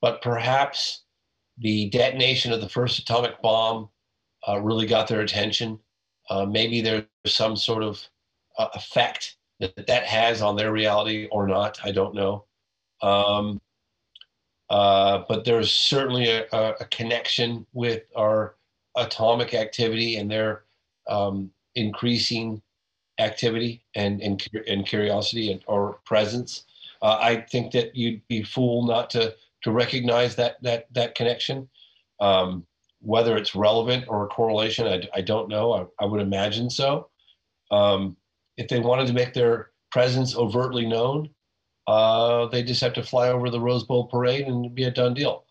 [0.00, 1.04] but perhaps
[1.58, 3.88] the detonation of the first atomic bomb
[4.46, 5.78] uh, really got their attention.
[6.30, 8.02] Uh, maybe there's some sort of
[8.58, 11.78] uh, effect that that has on their reality or not.
[11.84, 12.44] I don't know.
[13.02, 13.60] Um,
[14.70, 18.54] uh, but there's certainly a, a, connection with our
[18.96, 20.64] atomic activity and their
[21.08, 22.60] um, increasing
[23.18, 26.64] activity and, and, and curiosity and, or presence.
[27.00, 31.68] Uh, I think that you'd be fool not to, to recognize that, that, that connection.
[32.20, 32.66] Um,
[33.00, 35.72] whether it's relevant or a correlation, I, I don't know.
[35.72, 37.08] I, I would imagine so.
[37.70, 38.16] Um,
[38.56, 41.30] if they wanted to make their presence overtly known,
[41.88, 45.14] uh, they just have to fly over the Rose Bowl parade and be a done
[45.14, 45.44] deal.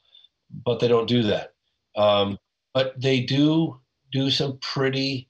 [0.64, 1.54] but they don't do that.
[1.98, 2.38] Um,
[2.74, 3.80] but they do
[4.14, 5.28] do some pretty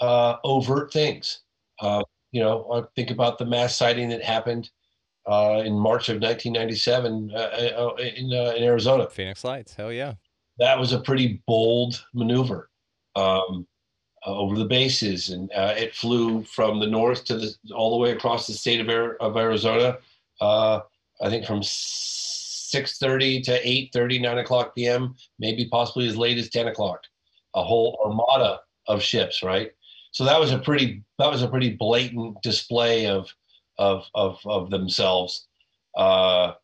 [0.00, 1.40] uh, overt things.
[1.80, 2.02] Uh,
[2.32, 4.70] you know, I think about the mass sighting that happened
[5.26, 9.08] uh, in March of 1997 uh, uh, in, uh, in Arizona.
[9.10, 9.74] Phoenix Lights.
[9.74, 10.14] Hell yeah.
[10.58, 12.70] That was a pretty bold maneuver
[13.16, 13.66] um,
[14.26, 17.98] uh, over the bases, and uh, it flew from the north to the all the
[17.98, 19.98] way across the state of, Ar- of Arizona.
[20.40, 20.80] Uh,
[21.20, 26.68] I think from 6:30 to 8:30, 9 o'clock p.m., maybe possibly as late as 10
[26.68, 27.00] o'clock.
[27.54, 29.70] A whole armada of ships, right?
[30.10, 33.32] So that was a pretty that was a pretty blatant display of
[33.78, 35.46] of of, of themselves.
[35.96, 36.54] Uh,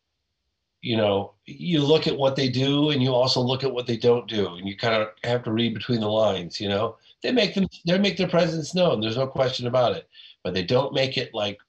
[0.81, 3.97] you know, you look at what they do, and you also look at what they
[3.97, 6.59] don't do, and you kind of have to read between the lines.
[6.59, 8.99] You know, they make them they make their presence known.
[8.99, 10.09] There's no question about it,
[10.43, 11.59] but they don't make it like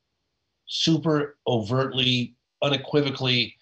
[0.72, 3.54] super overtly, unequivocally.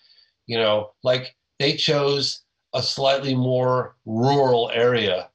[0.46, 2.42] You know, like they chose
[2.72, 5.28] a slightly more rural area,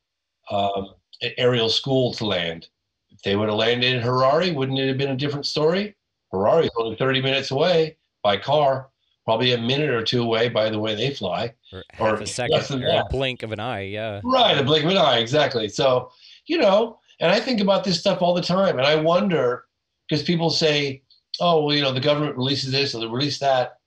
[0.49, 0.93] um,
[1.37, 2.67] Ariel school to land.
[3.11, 5.95] If they would have landed in Harare, wouldn't it have been a different story?
[6.33, 8.89] Harare is only 30 minutes away by car,
[9.25, 11.53] probably a minute or two away by the way they fly.
[11.71, 13.83] Or Or a second, or a blink of an eye.
[13.83, 14.21] Yeah.
[14.23, 15.67] Right, a blink of an eye, exactly.
[15.69, 16.11] So,
[16.47, 19.65] you know, and I think about this stuff all the time, and I wonder
[20.07, 21.01] because people say,
[21.39, 23.79] "Oh, well, you know, the government releases this or they release that."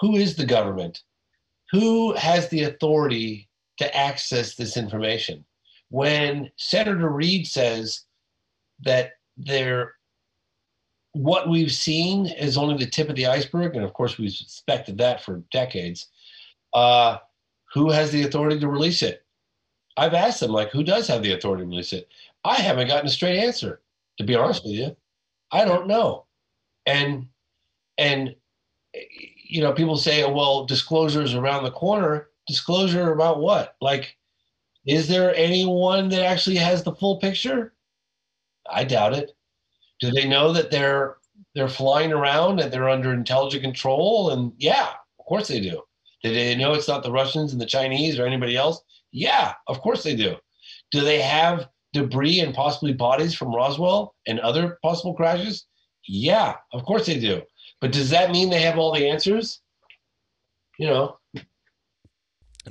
[0.00, 1.02] Who is the government?
[1.72, 5.44] Who has the authority to access this information?
[5.90, 8.04] When Senator Reid says
[8.82, 9.94] that there,
[11.12, 14.98] what we've seen is only the tip of the iceberg, and of course we've suspected
[14.98, 16.08] that for decades.
[16.72, 17.18] Uh,
[17.72, 19.24] who has the authority to release it?
[19.96, 22.08] I've asked them, like, who does have the authority to release it?
[22.44, 23.82] I haven't gotten a straight answer,
[24.18, 24.96] to be honest with you.
[25.52, 26.24] I don't know.
[26.90, 27.26] And,
[27.98, 28.34] and,
[29.48, 32.28] you know, people say, oh, well, disclosure is around the corner.
[32.46, 33.76] Disclosure about what?
[33.80, 34.16] Like,
[34.86, 37.74] is there anyone that actually has the full picture?
[38.68, 39.32] I doubt it.
[40.00, 41.16] Do they know that they're
[41.54, 44.30] they're flying around and they're under intelligent control?
[44.30, 44.88] And yeah,
[45.18, 45.82] of course they do.
[46.22, 48.82] Do they know it's not the Russians and the Chinese or anybody else?
[49.12, 50.36] Yeah, of course they do.
[50.90, 55.66] Do they have debris and possibly bodies from Roswell and other possible crashes?
[56.06, 57.42] Yeah, of course they do.
[57.80, 59.60] But does that mean they have all the answers?
[60.78, 61.18] You know,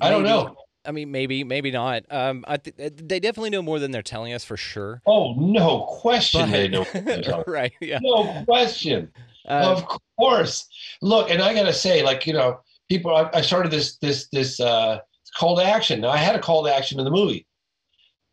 [0.02, 0.56] I don't know.
[0.86, 2.04] I mean, maybe, maybe not.
[2.10, 5.02] Um, I th- they definitely know more than they're telling us for sure.
[5.06, 6.84] Oh, no question But- they know.
[6.84, 7.74] what they're talking right?
[7.82, 8.00] Yeah.
[8.02, 9.12] No question.
[9.48, 10.68] Uh, of course.
[11.02, 12.60] Look, and I gotta say, like you know,
[12.90, 13.16] people.
[13.16, 15.00] I, I started this this this uh,
[15.38, 16.02] call to action.
[16.02, 17.46] Now I had a call to action in the movie.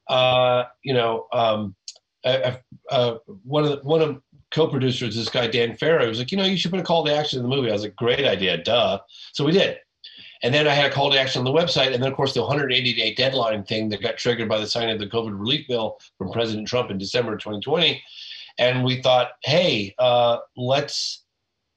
[0.09, 1.75] Uh, you know, um,
[2.25, 2.37] I,
[2.91, 4.21] I, uh, one of the, one of
[4.51, 7.15] co-producers, this guy Dan Farah, was like, you know, you should put a call to
[7.15, 7.71] action in the movie.
[7.71, 9.01] I was like, great idea, duh.
[9.33, 9.79] So we did.
[10.43, 12.35] And then I had a call to action on the website, and then of course
[12.35, 15.67] the 180 day deadline thing that got triggered by the signing of the COVID relief
[15.67, 18.03] bill from President Trump in December 2020
[18.59, 21.25] and we thought, hey, uh, let's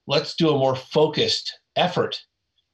[0.07, 2.23] let's do a more focused effort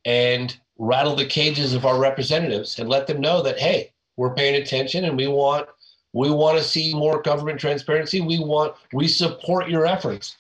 [0.05, 4.61] and rattle the cages of our representatives and let them know that hey, we're paying
[4.61, 5.67] attention and we want
[6.15, 8.21] we want to see more government transparency.
[8.21, 10.37] We want we support your efforts,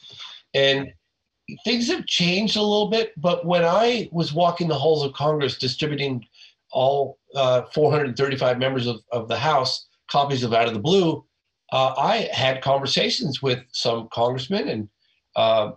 [0.53, 0.91] and
[1.65, 3.11] things have changed a little bit.
[3.17, 6.25] But when I was walking the halls of Congress distributing
[6.71, 11.25] all uh, 435 members of, of the House copies of Out of the Blue,
[11.73, 14.89] uh, I had conversations with some congressmen and
[15.35, 15.71] uh,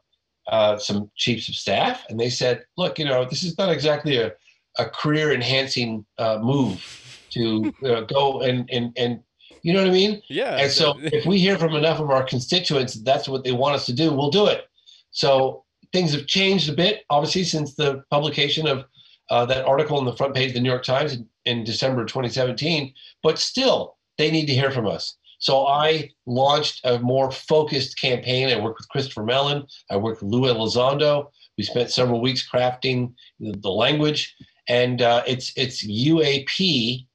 [0.47, 4.19] uh, some chiefs of staff, and they said, "Look, you know, this is not exactly
[4.19, 4.33] a,
[4.79, 9.21] a career-enhancing uh, move to uh, go and and and
[9.63, 10.57] you know what I mean." yeah.
[10.57, 13.87] And so, if we hear from enough of our constituents that's what they want us
[13.87, 14.67] to do, we'll do it.
[15.11, 18.85] So things have changed a bit, obviously, since the publication of
[19.31, 22.05] uh, that article on the front page of the New York Times in, in December
[22.05, 22.93] 2017.
[23.23, 25.17] But still, they need to hear from us.
[25.39, 28.49] So I launched a more focused campaign.
[28.49, 29.67] I worked with Christopher Mellon.
[29.91, 31.31] I worked with Lou Elizondo.
[31.57, 34.35] We spent several weeks crafting the, language,
[34.69, 37.07] and uh, it's it's UAP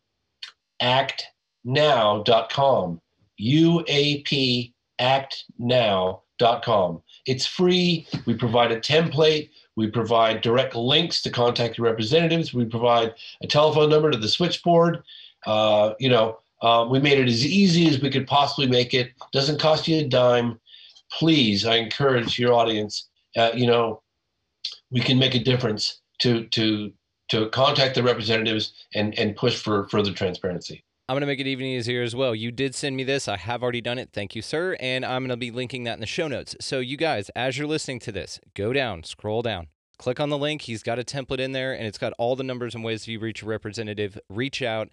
[0.81, 1.32] actnow.com.
[3.41, 7.01] UAP actnow.com.
[7.25, 8.07] It's free.
[8.25, 9.49] We provide a template.
[9.75, 12.53] We provide direct links to contact your representatives.
[12.53, 15.03] We provide a telephone number to the switchboard.
[15.45, 19.11] Uh, you know, uh, we made it as easy as we could possibly make it.
[19.31, 20.59] Doesn't cost you a dime.
[21.11, 23.09] Please, I encourage your audience.
[23.35, 24.01] Uh, you know,
[24.91, 26.93] we can make a difference to to
[27.29, 30.83] to contact the representatives and and push for further transparency.
[31.09, 32.33] I'm going to make it even easier as well.
[32.33, 33.27] You did send me this.
[33.27, 34.09] I have already done it.
[34.13, 34.77] Thank you, sir.
[34.79, 36.55] And I'm going to be linking that in the show notes.
[36.61, 40.37] So, you guys, as you're listening to this, go down, scroll down, Click on the
[40.37, 40.63] link.
[40.63, 43.19] He's got a template in there, and it's got all the numbers and ways you
[43.19, 44.19] reach a representative.
[44.29, 44.89] Reach out.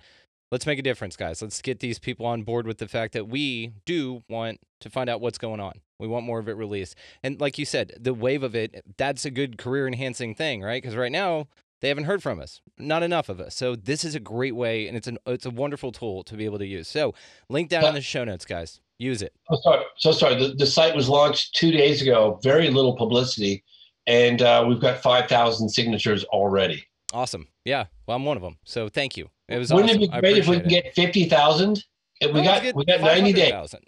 [0.52, 1.40] Let's make a difference, guys.
[1.40, 5.08] Let's get these people on board with the fact that we do want to find
[5.08, 5.80] out what's going on.
[5.98, 6.96] We want more of it released.
[7.22, 10.82] And like you said, the wave of it, that's a good career enhancing thing, right?
[10.82, 11.46] Because right now,
[11.80, 12.60] they haven't heard from us.
[12.78, 13.54] Not enough of us.
[13.54, 16.44] So this is a great way, and it's an it's a wonderful tool to be
[16.44, 16.88] able to use.
[16.88, 17.14] So
[17.48, 18.80] link down in the show notes, guys.
[18.98, 19.34] Use it.
[19.50, 19.84] So sorry.
[19.96, 20.34] So sorry.
[20.36, 22.38] The, the site was launched two days ago.
[22.42, 23.64] Very little publicity,
[24.06, 26.84] and uh, we've got five thousand signatures already.
[27.12, 27.48] Awesome.
[27.64, 27.86] Yeah.
[28.06, 28.58] Well, I'm one of them.
[28.64, 29.30] So thank you.
[29.48, 30.02] It was Wouldn't awesome.
[30.02, 31.84] it be great if we could get fifty thousand?
[32.20, 33.50] We got we got ninety days.
[33.50, 33.80] 500,000.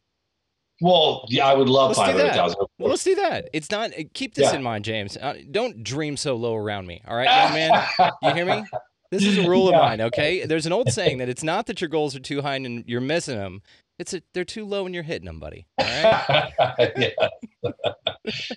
[0.83, 2.57] Well, yeah, I would love Let's do that.
[2.79, 3.49] Well, let's do that.
[3.53, 3.93] It's not.
[3.93, 4.57] uh, Keep this Yeah.
[4.57, 5.17] in mind, James.
[5.17, 7.01] Uh, don't dream so low around me.
[7.07, 8.15] All right, young man.
[8.23, 8.65] You hear me?
[9.13, 10.01] This is a rule of mine.
[10.01, 10.45] Okay.
[10.45, 13.01] There's an old saying that it's not that your goals are too high and you're
[13.01, 13.63] missing them.
[14.01, 15.67] It's a, they're too low and you're hitting them, buddy.
[15.79, 16.53] All right.
[16.97, 17.29] yeah.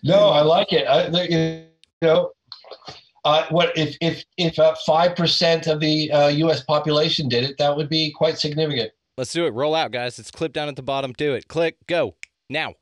[0.03, 0.88] no, I like it.
[0.88, 1.65] I, you
[2.01, 2.32] know,
[3.26, 4.55] uh, what if if if
[4.88, 6.63] five percent of the uh, U.S.
[6.63, 7.57] population did it?
[7.57, 8.91] That would be quite significant.
[9.18, 9.51] Let's do it.
[9.51, 10.20] Roll out, guys.
[10.20, 11.13] It's clip down at the bottom.
[11.13, 11.47] Do it.
[11.47, 11.78] Click.
[11.88, 12.16] Go
[12.49, 12.76] now.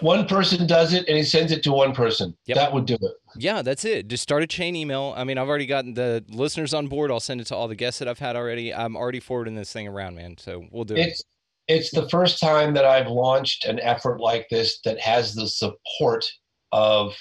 [0.00, 2.36] One person does it, and he sends it to one person.
[2.46, 2.56] Yep.
[2.56, 3.12] That would do it.
[3.36, 4.06] Yeah, that's it.
[4.06, 5.12] Just start a chain email.
[5.16, 7.10] I mean, I've already gotten the listeners on board.
[7.10, 8.72] I'll send it to all the guests that I've had already.
[8.72, 10.36] I'm already forwarding this thing around, man.
[10.38, 11.08] So we'll do it.
[11.08, 11.24] It's
[11.66, 16.30] it's the first time that I've launched an effort like this that has the support
[16.70, 17.16] of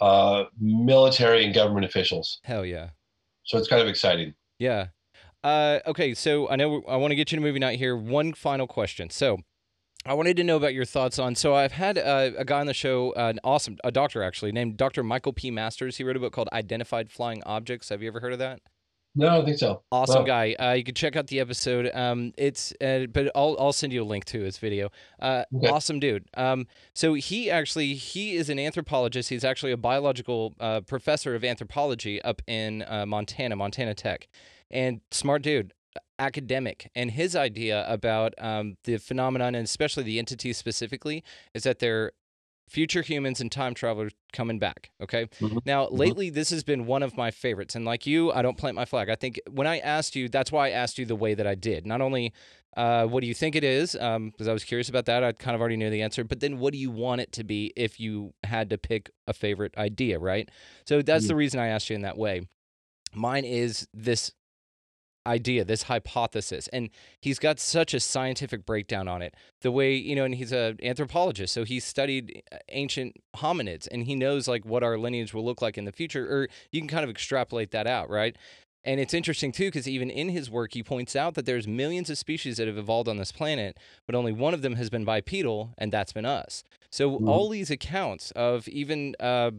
[0.00, 2.38] uh, military and government officials.
[2.44, 2.90] Hell yeah.
[3.44, 4.34] So it's kind of exciting.
[4.58, 4.88] Yeah.
[5.44, 7.96] Uh, okay, so I know I want to get you to movie night here.
[7.96, 9.10] One final question.
[9.10, 9.38] So
[10.04, 11.34] I wanted to know about your thoughts on.
[11.34, 14.52] So I've had uh, a guy on the show, uh, an awesome, a doctor actually,
[14.52, 15.02] named Dr.
[15.02, 15.50] Michael P.
[15.50, 15.96] Masters.
[15.96, 17.88] He wrote a book called Identified Flying Objects.
[17.90, 18.60] Have you ever heard of that?
[19.14, 19.82] No, I don't think so.
[19.90, 20.54] Awesome Well, guy.
[20.54, 21.90] Uh, you can check out the episode.
[21.92, 24.90] Um, it's uh, but I'll I'll send you a link to his video.
[25.18, 25.68] Uh, Okay.
[25.68, 26.24] awesome dude.
[26.34, 29.30] Um, so he actually he is an anthropologist.
[29.30, 34.28] He's actually a biological uh, professor of anthropology up in uh, Montana, Montana Tech,
[34.70, 35.72] and smart dude,
[36.18, 36.90] academic.
[36.94, 41.22] And his idea about um, the phenomenon and especially the entity specifically
[41.54, 42.12] is that they're
[42.68, 44.90] future humans and time travelers coming back.
[45.02, 45.26] Okay.
[45.40, 45.60] Mhm.
[45.64, 47.74] Now, lately, this has been one of my favorites.
[47.74, 49.08] And like you, I don't plant my flag.
[49.08, 51.54] I think when I asked you, that's why I asked you the way that I
[51.54, 51.86] did.
[51.86, 52.34] Not only
[52.76, 55.24] uh, what do you think it is, because I was curious about that.
[55.24, 56.24] I kind of already knew the answer.
[56.24, 59.32] But then what do you want it to be if you had to pick a
[59.32, 60.48] favorite idea, right?
[60.86, 62.42] So that's the reason I asked you in that way.
[63.14, 64.30] Mine is this
[65.28, 66.68] idea, this hypothesis.
[66.72, 69.34] And he's got such a scientific breakdown on it.
[69.60, 74.04] The way, you know, and he's an anthropologist, so he studied uh, ancient hominids and
[74.04, 76.88] he knows like what our lineage will look like in the future, or you can
[76.88, 78.36] kind of extrapolate that out, right?
[78.84, 82.08] And it's interesting too, because even in his work, he points out that there's millions
[82.08, 83.76] of species that have evolved on this planet,
[84.06, 86.62] but only one of them has been bipedal, and that's been us.
[86.90, 89.50] So all these accounts of even uh,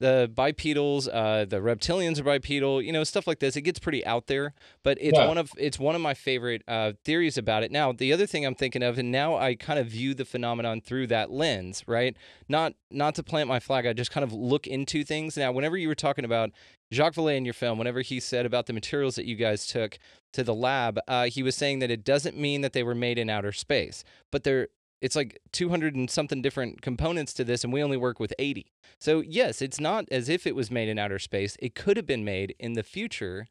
[0.00, 3.56] the bipedals, uh, the reptilians are bipedal, you know, stuff like this.
[3.56, 5.26] It gets pretty out there, but it's Yeah.
[5.26, 7.72] one of it's one of my favorite uh, theories about it.
[7.72, 10.80] Now, the other thing I'm thinking of, and now I kind of view the phenomenon
[10.80, 12.16] through that lens, right?
[12.48, 15.36] Not not to plant my flag, I just kind of look into things.
[15.36, 16.50] Now, whenever you were talking about
[16.92, 19.98] Jacques Vallée in your film, whenever he said about the materials that you guys took
[20.32, 23.18] to the lab, uh, he was saying that it doesn't mean that they were made
[23.18, 24.68] in outer space, but they're
[25.00, 28.72] it's like 200 and something different components to this, and we only work with 80.
[28.98, 31.56] So, yes, it's not as if it was made in outer space.
[31.60, 33.46] It could have been made in the future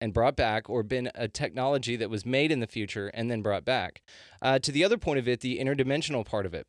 [0.00, 3.42] and brought back, or been a technology that was made in the future and then
[3.42, 4.00] brought back.
[4.40, 6.66] Uh, to the other point of it, the interdimensional part of it.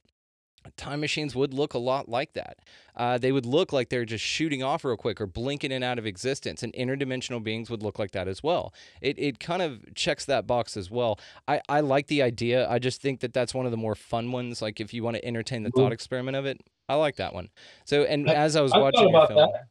[0.78, 2.57] Time machines would look a lot like that.
[2.95, 5.84] Uh, they would look like they're just shooting off real quick or blinking in and
[5.84, 8.74] out of existence, and interdimensional beings would look like that as well.
[9.01, 11.20] It, it kind of checks that box as well.
[11.47, 12.70] I, I like the idea.
[12.70, 14.62] I just think that that's one of the more fun ones.
[14.62, 17.49] Like if you want to entertain the thought experiment of it, I like that one.
[17.86, 19.68] So, and I- as I was I watching your film, that.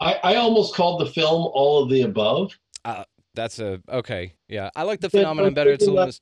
[0.00, 2.58] I, I almost called the film all of the above.
[3.34, 4.32] that's a okay.
[4.48, 5.70] Yeah, I like the phenomenon better.
[5.70, 6.14] It's a little,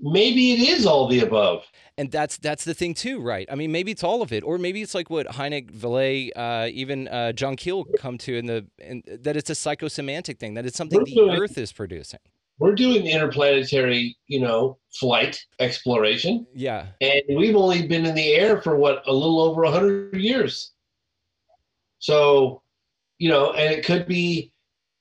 [0.00, 1.64] Maybe it is all the above.
[1.96, 3.46] and that's that's the thing too, right?
[3.50, 6.68] I mean, maybe it's all of it, or maybe it's like what Hynek, Vallée, uh,
[6.72, 10.66] even uh, John Keel come to in the in, that it's a psychosemantic thing, that
[10.66, 12.20] it's something We're the doing- Earth is producing.
[12.60, 18.60] We're doing interplanetary, you know, flight exploration, Yeah, and we've only been in the air
[18.62, 20.72] for what a little over a hundred years.
[22.00, 22.62] So,
[23.18, 24.52] you know, and it could be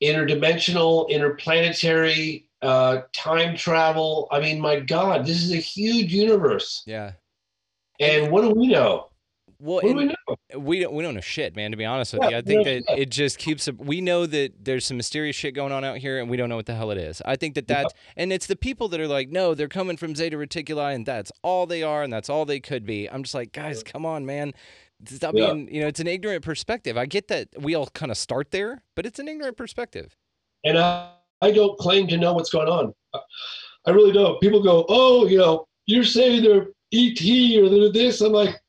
[0.03, 4.27] interdimensional, interplanetary, uh, time travel.
[4.31, 6.83] I mean, my God, this is a huge universe.
[6.85, 7.13] yeah.
[7.99, 9.09] And what do we know?
[9.59, 10.15] Well, What do we know?
[10.59, 11.71] we don't we don't know shit, man.
[11.71, 13.67] To be honest with Yeah, you, I think that know it just keeps.
[13.71, 16.55] We know that there's some mysterious shit going on out here, and we don't know
[16.57, 17.23] what the hell it is.
[17.25, 17.81] I think that Yeah.
[17.83, 21.07] that's and it's the people that are like, no, they're coming from Zeta Reticuli, and
[21.07, 23.09] that's all they are, and that's all they could be.
[23.09, 24.53] I'm just like, guys, come on, man.
[25.07, 25.47] Stop Yeah.
[25.53, 26.95] being, you know, it's an ignorant perspective.
[26.95, 30.15] I get that we all kind of start there, but it's an ignorant perspective.
[30.63, 32.93] and I, I don't claim to know what's going on.
[33.85, 34.39] I- really don't.
[34.41, 38.21] People go, oh, you know, you're saying they're ET or they're this.
[38.21, 38.59] I'm like,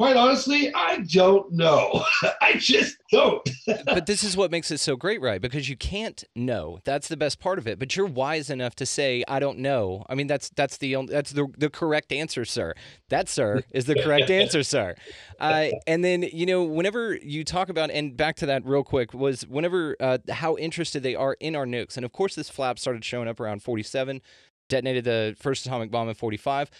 [0.00, 2.02] quite honestly, I don't know.
[2.40, 3.46] I just don't.
[3.84, 5.42] but this is what makes it so great, right?
[5.42, 6.78] Because you can't know.
[6.84, 7.78] That's the best part of it.
[7.78, 11.12] But you're wise enough to say, "I don't know." I mean, that's that's the only,
[11.12, 12.72] that's the the correct answer, sir.
[13.10, 14.94] That, sir, is the correct answer, sir.
[15.38, 19.12] Uh, and then you know, whenever you talk about and back to that real quick
[19.12, 22.78] was whenever uh, how interested they are in our nukes, and of course, this flap
[22.78, 24.22] started showing up around 47,
[24.70, 26.70] detonated the first atomic bomb in 45.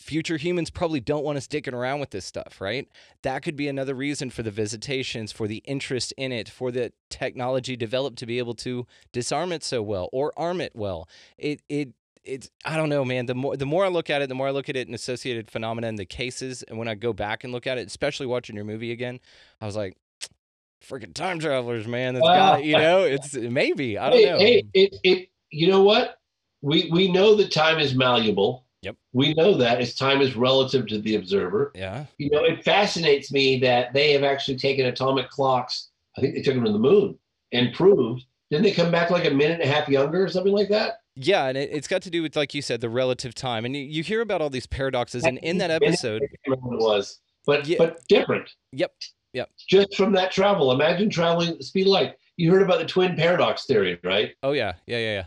[0.00, 2.88] Future humans probably don't want us dicking around with this stuff, right?
[3.22, 6.92] That could be another reason for the visitations, for the interest in it, for the
[7.10, 11.06] technology developed to be able to disarm it so well or arm it well.
[11.36, 11.90] It it
[12.24, 13.26] it's I don't know, man.
[13.26, 14.94] The more the more I look at it, the more I look at it in
[14.94, 18.26] associated phenomena and the cases, and when I go back and look at it, especially
[18.26, 19.20] watching your movie again,
[19.60, 19.98] I was like,
[20.82, 22.14] freaking time travelers, man.
[22.14, 22.52] That's Wow.
[22.54, 24.38] got you know, it's maybe I don't hey, know.
[24.38, 26.16] hey, it, it, you know what?
[26.62, 28.64] We we know that time is malleable.
[28.82, 28.96] Yep.
[29.12, 31.70] We know that as time is relative to the observer.
[31.74, 35.90] Yeah, You know, it fascinates me that they have actually taken atomic clocks.
[36.16, 37.18] I think they took them to the moon
[37.52, 38.24] and proved.
[38.50, 41.00] Didn't they come back like a minute and a half younger or something like that?
[41.16, 43.76] yeah, and it, it's got to do with like you said, the relative time, and
[43.76, 46.76] you, you hear about all these paradoxes, and in that episode, I can't remember what
[46.76, 47.76] it was, but Yeah.
[47.78, 48.48] but different.
[48.72, 48.92] Yep,
[49.34, 52.14] yep, Just from that travel, imagine traveling at the speed of light.
[52.36, 54.34] You heard about the twin paradox theory, right?
[54.42, 55.24] oh yeah, yeah, yeah, yeah.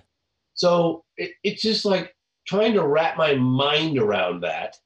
[0.55, 2.15] So it, it's just like
[2.45, 4.77] trying to wrap my mind around that.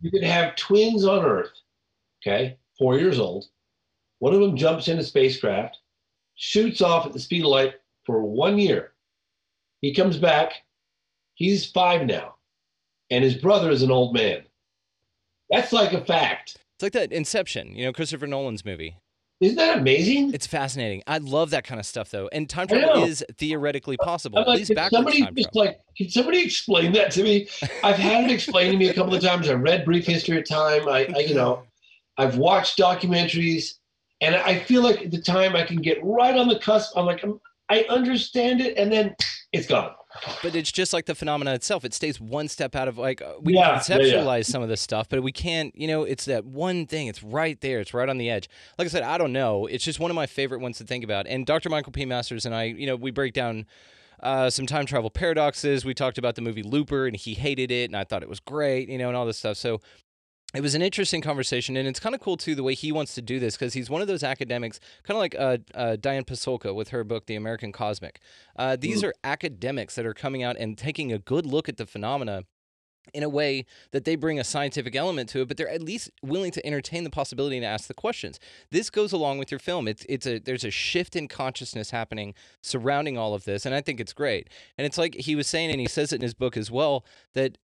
[0.00, 1.52] You could have twins on Earth,
[2.22, 3.46] okay, four years old.
[4.18, 5.78] One of them jumps in a spacecraft,
[6.34, 7.74] shoots off at the speed of light
[8.04, 8.92] for one year.
[9.80, 10.52] He comes back,
[11.34, 12.36] he's five now,
[13.10, 14.42] and his brother is an old man.
[15.50, 16.56] That's like a fact.
[16.76, 18.96] It's like that Inception, you know, Christopher Nolan's movie.
[19.42, 20.32] Isn't that amazing?
[20.32, 21.02] It's fascinating.
[21.04, 22.28] I love that kind of stuff, though.
[22.32, 26.44] And time travel is theoretically possible, I'm at like, backwards somebody just like, can somebody
[26.44, 27.48] explain that to me?
[27.82, 29.48] I've had it explained to me a couple of times.
[29.48, 30.88] I read Brief History of Time.
[30.88, 31.64] I, I, you know,
[32.18, 33.78] I've watched documentaries,
[34.20, 36.96] and I feel like at the time I can get right on the cusp.
[36.96, 39.16] I'm like, I'm, I understand it, and then
[39.52, 39.92] it's gone.
[40.42, 41.84] But it's just like the phenomena itself.
[41.84, 44.14] It stays one step out of like uh, we Yeah, can yeah, yeah.
[44.14, 45.74] conceptualize some of this stuff, but we can't.
[45.74, 47.06] You know, it's that one thing.
[47.06, 47.80] It's right there.
[47.80, 48.48] It's right on the edge.
[48.78, 49.66] Like I said, I don't know.
[49.66, 51.26] It's just one of my favorite ones to think about.
[51.26, 51.70] And Dr.
[51.70, 52.04] Michael P.
[52.04, 53.66] Masters and I, you know, we break down.
[54.22, 55.84] Uh, some time travel paradoxes.
[55.84, 58.38] We talked about the movie Looper, and he hated it, and I thought it was
[58.38, 59.56] great, you know, and all this stuff.
[59.56, 59.80] So
[60.54, 63.14] it was an interesting conversation, and it's kind of cool too the way he wants
[63.14, 66.24] to do this because he's one of those academics, kind of like uh, uh, Diane
[66.24, 68.20] Pasulka with her book, The American Cosmic.
[68.56, 71.86] Uh, these are academics that are coming out and taking a good look at the
[71.86, 72.44] phenomena
[73.12, 76.10] in a way that they bring a scientific element to it, but they're at least
[76.22, 78.38] willing to entertain the possibility and ask the questions.
[78.70, 79.88] This goes along with your film.
[79.88, 83.80] It's it's a there's a shift in consciousness happening surrounding all of this, and I
[83.80, 84.48] think it's great.
[84.78, 87.04] And it's like he was saying, and he says it in his book as well,
[87.34, 87.58] that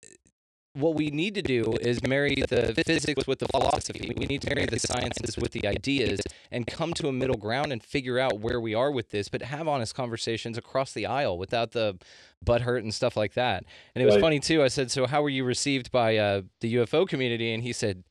[0.75, 4.13] what we need to do is marry the physics with the philosophy.
[4.17, 6.21] We need to marry the sciences with the ideas
[6.51, 9.43] and come to a middle ground and figure out where we are with this, but
[9.43, 11.97] have honest conversations across the aisle without the
[12.43, 13.65] butt hurt and stuff like that.
[13.95, 14.21] And it was Right.
[14.23, 14.63] funny too.
[14.63, 18.03] I said, "So how were you received by uh, the UFO community?" And he said,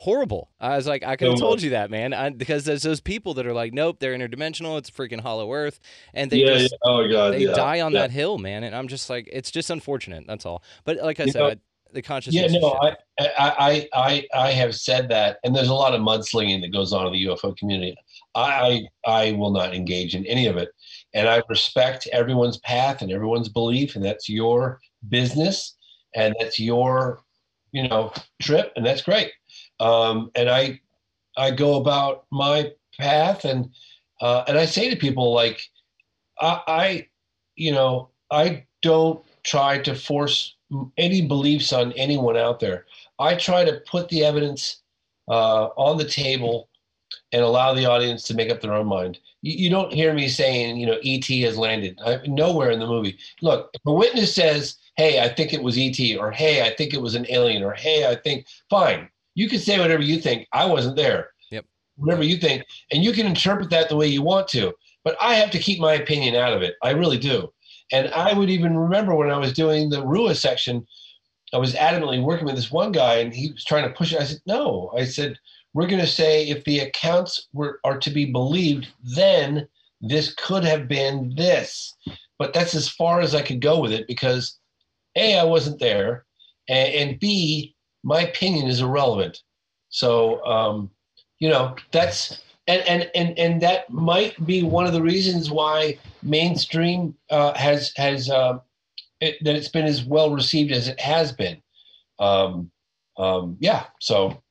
[0.00, 3.00] "Horrible." I was like, "I could have told you that, man," I, because there's those
[3.00, 4.78] people that are like, "Nope, they're interdimensional.
[4.78, 5.80] It's freaking hollow Earth,"
[6.14, 6.78] and they yeah, just yeah.
[6.90, 7.34] Oh God.
[7.34, 7.52] they yeah.
[7.52, 8.62] die on that hill, man.
[8.64, 10.24] And I'm just like, it's just unfortunate.
[10.26, 10.62] That's all.
[10.84, 11.54] But like I You said, know-
[11.92, 12.52] the consciousness.
[12.52, 12.78] Yeah, no.
[12.82, 12.96] I,
[13.38, 17.06] I, I, I, have said that, and there's a lot of mudslinging that goes on
[17.06, 17.96] in the UFO community.
[18.34, 20.70] I, I, I will not engage in any of it,
[21.14, 25.76] and I respect everyone's path and everyone's belief, and that's your business,
[26.14, 27.20] and that's your,
[27.72, 29.32] you know, trip, and that's great.
[29.80, 30.80] Um, and I,
[31.36, 33.70] I go about my path, and
[34.20, 35.60] uh, and I say to people like,
[36.40, 37.08] I, I,
[37.56, 40.54] you know, I don't try to force
[40.96, 42.86] any beliefs on anyone out there.
[43.18, 44.82] I try to put the evidence
[45.28, 46.68] uh, on the table
[47.32, 49.18] and allow the audience to make up their own mind.
[49.42, 51.98] You, you don't hear me saying, you know, ET has landed.
[52.04, 53.18] I, nowhere in the movie.
[53.40, 56.94] Look, if a witness says, "Hey, I think it was ET," or "Hey, I think
[56.94, 59.08] it was an alien," or "Hey, I think," fine.
[59.34, 60.48] You can say whatever you think.
[60.52, 61.30] I wasn't there.
[61.50, 61.64] Yep.
[61.96, 64.74] Whatever you think, and you can interpret that the way you want to.
[65.04, 66.76] But I have to keep my opinion out of it.
[66.82, 67.52] I really do.
[67.90, 70.86] And I would even remember when I was doing the Ruwa section,
[71.52, 74.20] I was adamantly working with this one guy and he was trying to push it.
[74.20, 74.92] I said, no.
[74.96, 75.38] I said,
[75.74, 79.68] we're going to say if the accounts were are to be believed, then
[80.00, 81.94] this could have been this.
[82.38, 84.58] But that's as far as I could go with it because
[85.16, 86.24] A, I wasn't there,
[86.68, 89.42] and, and B, my opinion is irrelevant.
[89.90, 90.90] So, um,
[91.42, 95.98] you know that's and and and and that might be one of the reasons why
[96.22, 98.58] mainstream uh, has has uh,
[99.20, 101.62] it, that it's been as well received as it has been.
[102.18, 102.70] Um,
[103.16, 104.42] um, yeah, so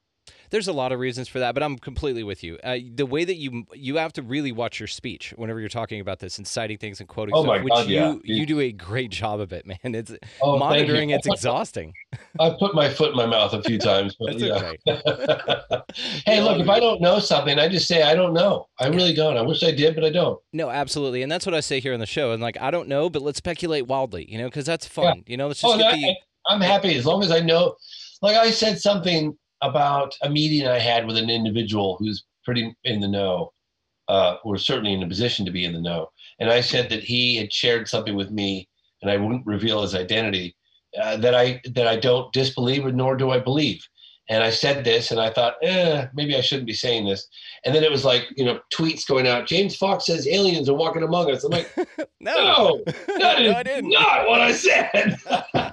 [0.51, 2.57] There's a lot of reasons for that, but I'm completely with you.
[2.63, 5.99] Uh, the way that you you have to really watch your speech whenever you're talking
[6.01, 8.15] about this and citing things and quoting Oh stuff, my which God, you yeah.
[8.35, 9.77] you do a great job of it, man.
[9.83, 11.09] It's Oh, monitoring.
[11.11, 11.93] It's exhausting.
[12.39, 14.73] I put my foot in my mouth a few times, but yeah.
[14.87, 15.81] okay.
[16.25, 18.67] hey, look, if I don't know something, I just say I don't know.
[18.79, 19.37] I really don't.
[19.37, 20.39] I wish I did, but I don't.
[20.53, 22.31] No, absolutely, and that's what I say here on the show.
[22.31, 25.23] And like, I don't know, but let's speculate wildly, you know, because that's fun.
[25.27, 26.15] You know, let's just Oh, get no, the.
[26.47, 27.75] I'm happy as long as I know.
[28.21, 32.99] Like I said something about a meeting I had with an individual who's pretty in
[32.99, 33.53] the know,
[34.07, 36.09] uh, or certainly in a position to be in the know.
[36.39, 38.67] And I said that he had shared something with me,
[39.01, 40.55] and I wouldn't reveal his identity.
[41.01, 43.81] Uh, that I that I don't disbelieve, nor do I believe.
[44.29, 47.27] And I said this, and I thought, eh, maybe I shouldn't be saying this.
[47.65, 49.45] And then it was like, you know, tweets going out.
[49.45, 51.43] James Fox says aliens are walking among us.
[51.43, 51.69] I'm like,
[52.19, 52.83] no, no,
[53.19, 53.89] that is No, I didn't.
[53.89, 55.17] not what I said.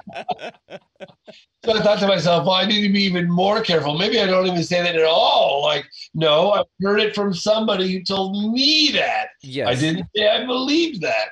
[1.64, 3.96] so I thought to myself, well, I need to be even more careful.
[3.96, 5.62] Maybe I don't even say that at all.
[5.62, 9.28] Like, no, I heard it from somebody who told me that.
[9.42, 11.28] yes, I didn't say I believed that.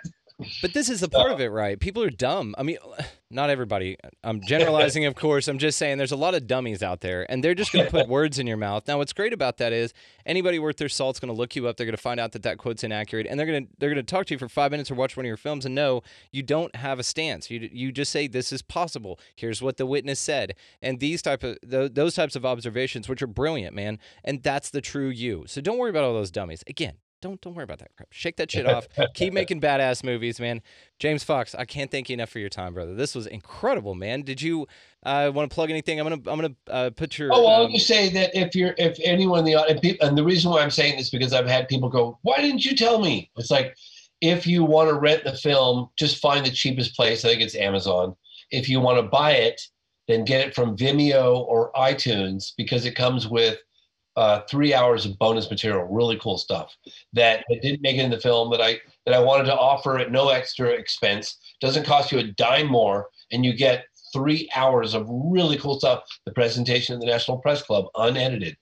[0.61, 1.81] But this is the part of it, right?
[1.81, 2.55] People are dumb.
[2.59, 2.77] I mean,
[3.31, 3.97] not everybody.
[4.23, 5.49] I'm generalizing, of course.
[5.49, 7.91] I'm just saying there's a lot of dummies out there, and they're just going to
[7.91, 8.87] put words in your mouth.
[8.87, 9.93] Now, what's great about that is
[10.25, 11.77] anybody worth their salt's going to look you up.
[11.77, 14.05] They're going to find out that that quote's inaccurate, and they're going to they're going
[14.05, 16.03] to talk to you for five minutes or watch one of your films and know
[16.31, 17.51] you don't have a stance.
[17.51, 19.19] You you just say this is possible.
[19.35, 23.23] Here's what the witness said, and these type of th- those types of observations, which
[23.23, 23.99] are brilliant, man.
[24.25, 25.45] And that's the true you.
[25.47, 26.63] So don't worry about all those dummies.
[26.69, 26.95] Again,
[27.27, 28.09] don't don't worry about that crap.
[28.13, 28.87] Shake that shit off.
[29.15, 30.63] Keep making badass movies, man.
[30.99, 32.95] James Fox, I can't thank you enough for your time, brother.
[32.95, 34.23] This was incredible, man.
[34.23, 34.67] Did you
[35.03, 35.99] uh, want to plug anything?
[36.01, 37.31] I'm gonna I'm gonna uh, put your.
[37.33, 40.03] Oh well, um, you say that if you're if anyone in the audience, and, peop-
[40.03, 42.77] and the reason why I'm saying this because I've had people go, "Why didn't you
[42.77, 43.77] tell me?" It's like
[44.21, 47.25] if you want to rent the film, just find the cheapest place.
[47.25, 48.15] I think it's Amazon.
[48.51, 49.61] If you want to buy it,
[50.09, 53.59] then get it from Vimeo or iTunes because it comes with
[54.17, 56.75] uh, three hours of bonus material, really cool stuff
[57.13, 59.99] that, that didn't make it in the film that I that I wanted to offer
[59.99, 61.39] at no extra expense.
[61.61, 66.03] Doesn't cost you a dime more, and you get three hours of really cool stuff.
[66.25, 68.57] The presentation at the National Press Club, unedited,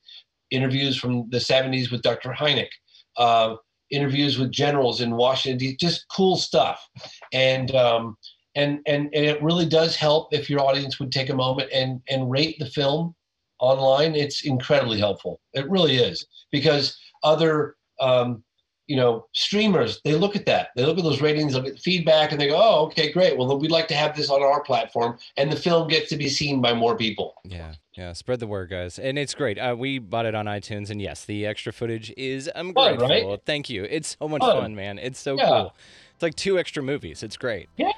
[0.51, 2.31] interviews from the '70s with Dr.
[2.31, 2.69] Hynek,
[3.17, 3.55] uh,
[3.91, 6.87] interviews with generals in Washington, just cool stuff,
[7.33, 7.75] and.
[7.75, 8.17] Um,
[8.57, 12.01] and, and and it really does help if your audience would take a moment and
[12.09, 13.13] and rate the film
[13.61, 18.43] online it's incredibly helpful it really is because other um,
[18.87, 22.33] you know streamers they look at that they look at those ratings look at feedback
[22.33, 24.63] and they go oh okay great well then we'd like to have this on our
[24.63, 28.13] platform and the film gets to be seen by more people Yeah, yeah.
[28.13, 29.57] Spread the word, guys, and it's great.
[29.59, 32.51] Uh, we bought it on iTunes, and yes, the extra footage is.
[32.55, 33.31] I'm Fun, grateful.
[33.31, 33.41] right?
[33.47, 33.85] Thank you.
[33.85, 34.57] It's so much Fun.
[34.63, 34.99] fun, man.
[34.99, 35.47] It's so Yeah.
[35.49, 35.75] cool.
[36.15, 37.23] It's like two extra movies.
[37.23, 37.69] It's great.
[37.77, 37.89] yeah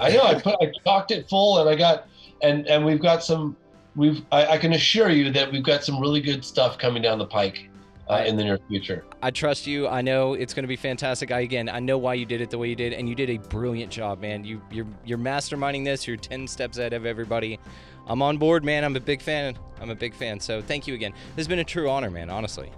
[0.00, 2.06] i know i put i stocked it full and i got
[2.42, 3.56] and and we've got some
[3.98, 7.18] we've i, I can assure you that we've got some really good stuff coming down
[7.18, 7.68] the pike
[8.08, 9.88] uh, in the near future I trust you.
[9.88, 11.32] I know it's going to be fantastic.
[11.32, 13.30] I again, I know why you did it the way you did, and you did
[13.30, 14.44] a brilliant job, man.
[14.44, 16.06] You you're you're masterminding this.
[16.06, 17.58] You're ten steps ahead of everybody.
[18.06, 18.84] I'm on board, man.
[18.84, 19.58] I'm a big fan.
[19.80, 20.38] I'm a big fan.
[20.40, 21.12] So thank you again.
[21.34, 22.30] This has been a true honor, man.
[22.30, 22.70] Honestly.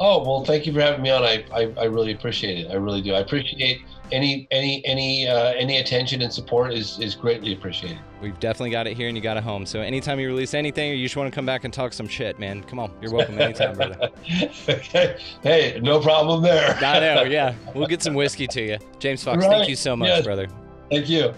[0.00, 1.22] Oh well, thank you for having me on.
[1.22, 2.70] I, I, I really appreciate it.
[2.70, 3.14] I really do.
[3.14, 3.80] I appreciate
[4.12, 7.98] any any any uh, any attention and support is is greatly appreciated.
[8.22, 9.66] We've definitely got it here, and you got it home.
[9.66, 12.08] So anytime you release anything, or you just want to come back and talk some
[12.08, 12.92] shit, man, come on.
[13.00, 14.10] You're welcome anytime, brother.
[14.68, 15.18] okay.
[15.42, 16.76] Hey, no problem there.
[16.76, 17.22] I know.
[17.26, 19.38] Yeah, we'll get some whiskey to you, James Fox.
[19.42, 19.50] Right.
[19.50, 20.24] Thank you so much, Yes.
[20.24, 20.46] brother.
[20.90, 21.34] Thank you.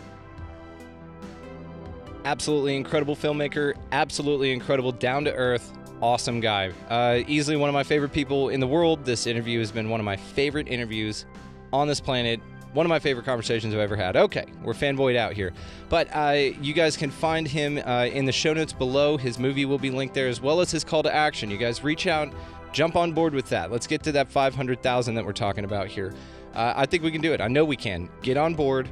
[2.25, 5.73] absolutely incredible filmmaker, absolutely incredible, down to earth,
[6.03, 6.71] awesome guy.
[6.91, 9.05] Uh, easily one of my favorite people in the world.
[9.05, 11.25] This interview has been one of my favorite interviews
[11.73, 12.41] on this planet.
[12.75, 14.17] One of my favorite conversations I've ever had.
[14.17, 15.53] Okay, we're fanboyed out here.
[15.89, 19.17] But uh, you guys can find him uh, in the show notes below.
[19.17, 21.51] His movie will be linked there as well as his call to action.
[21.51, 22.33] You guys reach out,
[22.73, 23.71] jump on board with that.
[23.71, 26.13] Let's get to that 500,000 that we're talking about here.
[26.55, 27.41] Uh, I think we can do it.
[27.41, 28.09] I know we can.
[28.23, 28.89] Get on board,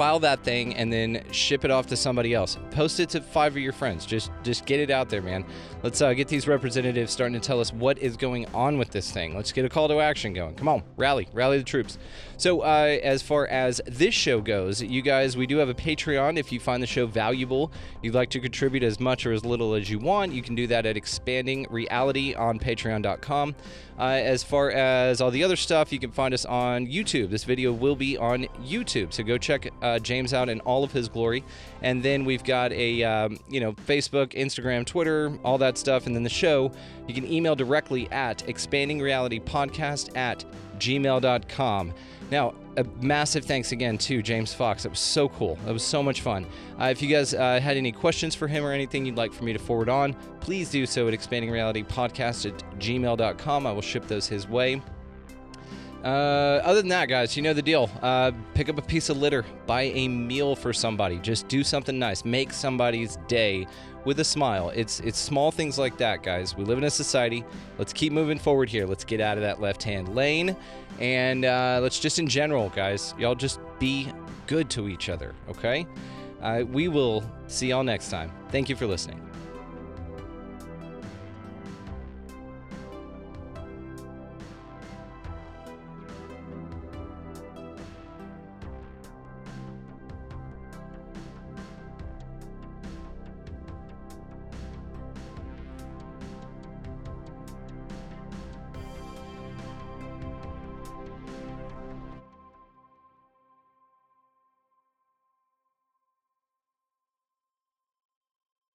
[0.00, 2.56] file that thing and then ship it off to somebody else.
[2.70, 4.06] Post it to five of your friends.
[4.06, 5.44] Just just get it out there, man.
[5.82, 9.12] Let's uh, get these representatives starting to tell us what is going on with this
[9.12, 9.36] thing.
[9.36, 10.54] Let's get a call to action going.
[10.54, 11.98] Come on, rally, rally the troops.
[12.40, 16.38] So uh, as far as this show goes, you guys, we do have a Patreon.
[16.38, 19.74] If you find the show valuable, you'd like to contribute as much or as little
[19.74, 23.54] as you want, you can do that at expanding reality on Patreon.com.
[23.98, 27.28] Uh, as far as all the other stuff, you can find us on YouTube.
[27.28, 30.92] This video will be on YouTube, so go check uh, James out in all of
[30.92, 31.44] his glory.
[31.82, 36.06] And then we've got a um, you know Facebook, Instagram, Twitter, all that stuff.
[36.06, 36.72] And then the show,
[37.06, 40.46] you can email directly at expandingrealitypodcast at
[40.78, 41.92] gmail.com.
[42.30, 44.84] Now, a massive thanks again to James Fox.
[44.84, 45.58] It was so cool.
[45.66, 46.46] It was so much fun.
[46.80, 49.44] Uh, if you guys uh, had any questions for him or anything you'd like for
[49.44, 53.66] me to forward on, please do so at expandingrealitypodcast at gmail.com.
[53.66, 54.80] I will ship those his way.
[56.04, 57.90] Uh, other than that, guys, you know the deal.
[58.00, 61.18] Uh, pick up a piece of litter, buy a meal for somebody.
[61.18, 62.24] Just do something nice.
[62.24, 63.66] Make somebody's day
[64.04, 64.70] with a smile.
[64.70, 66.56] It's it's small things like that, guys.
[66.56, 67.44] We live in a society.
[67.78, 68.86] Let's keep moving forward here.
[68.86, 70.56] Let's get out of that left-hand lane,
[70.98, 74.08] and uh, let's just in general, guys, y'all just be
[74.46, 75.34] good to each other.
[75.48, 75.86] Okay.
[76.42, 78.32] Uh, we will see y'all next time.
[78.48, 79.29] Thank you for listening.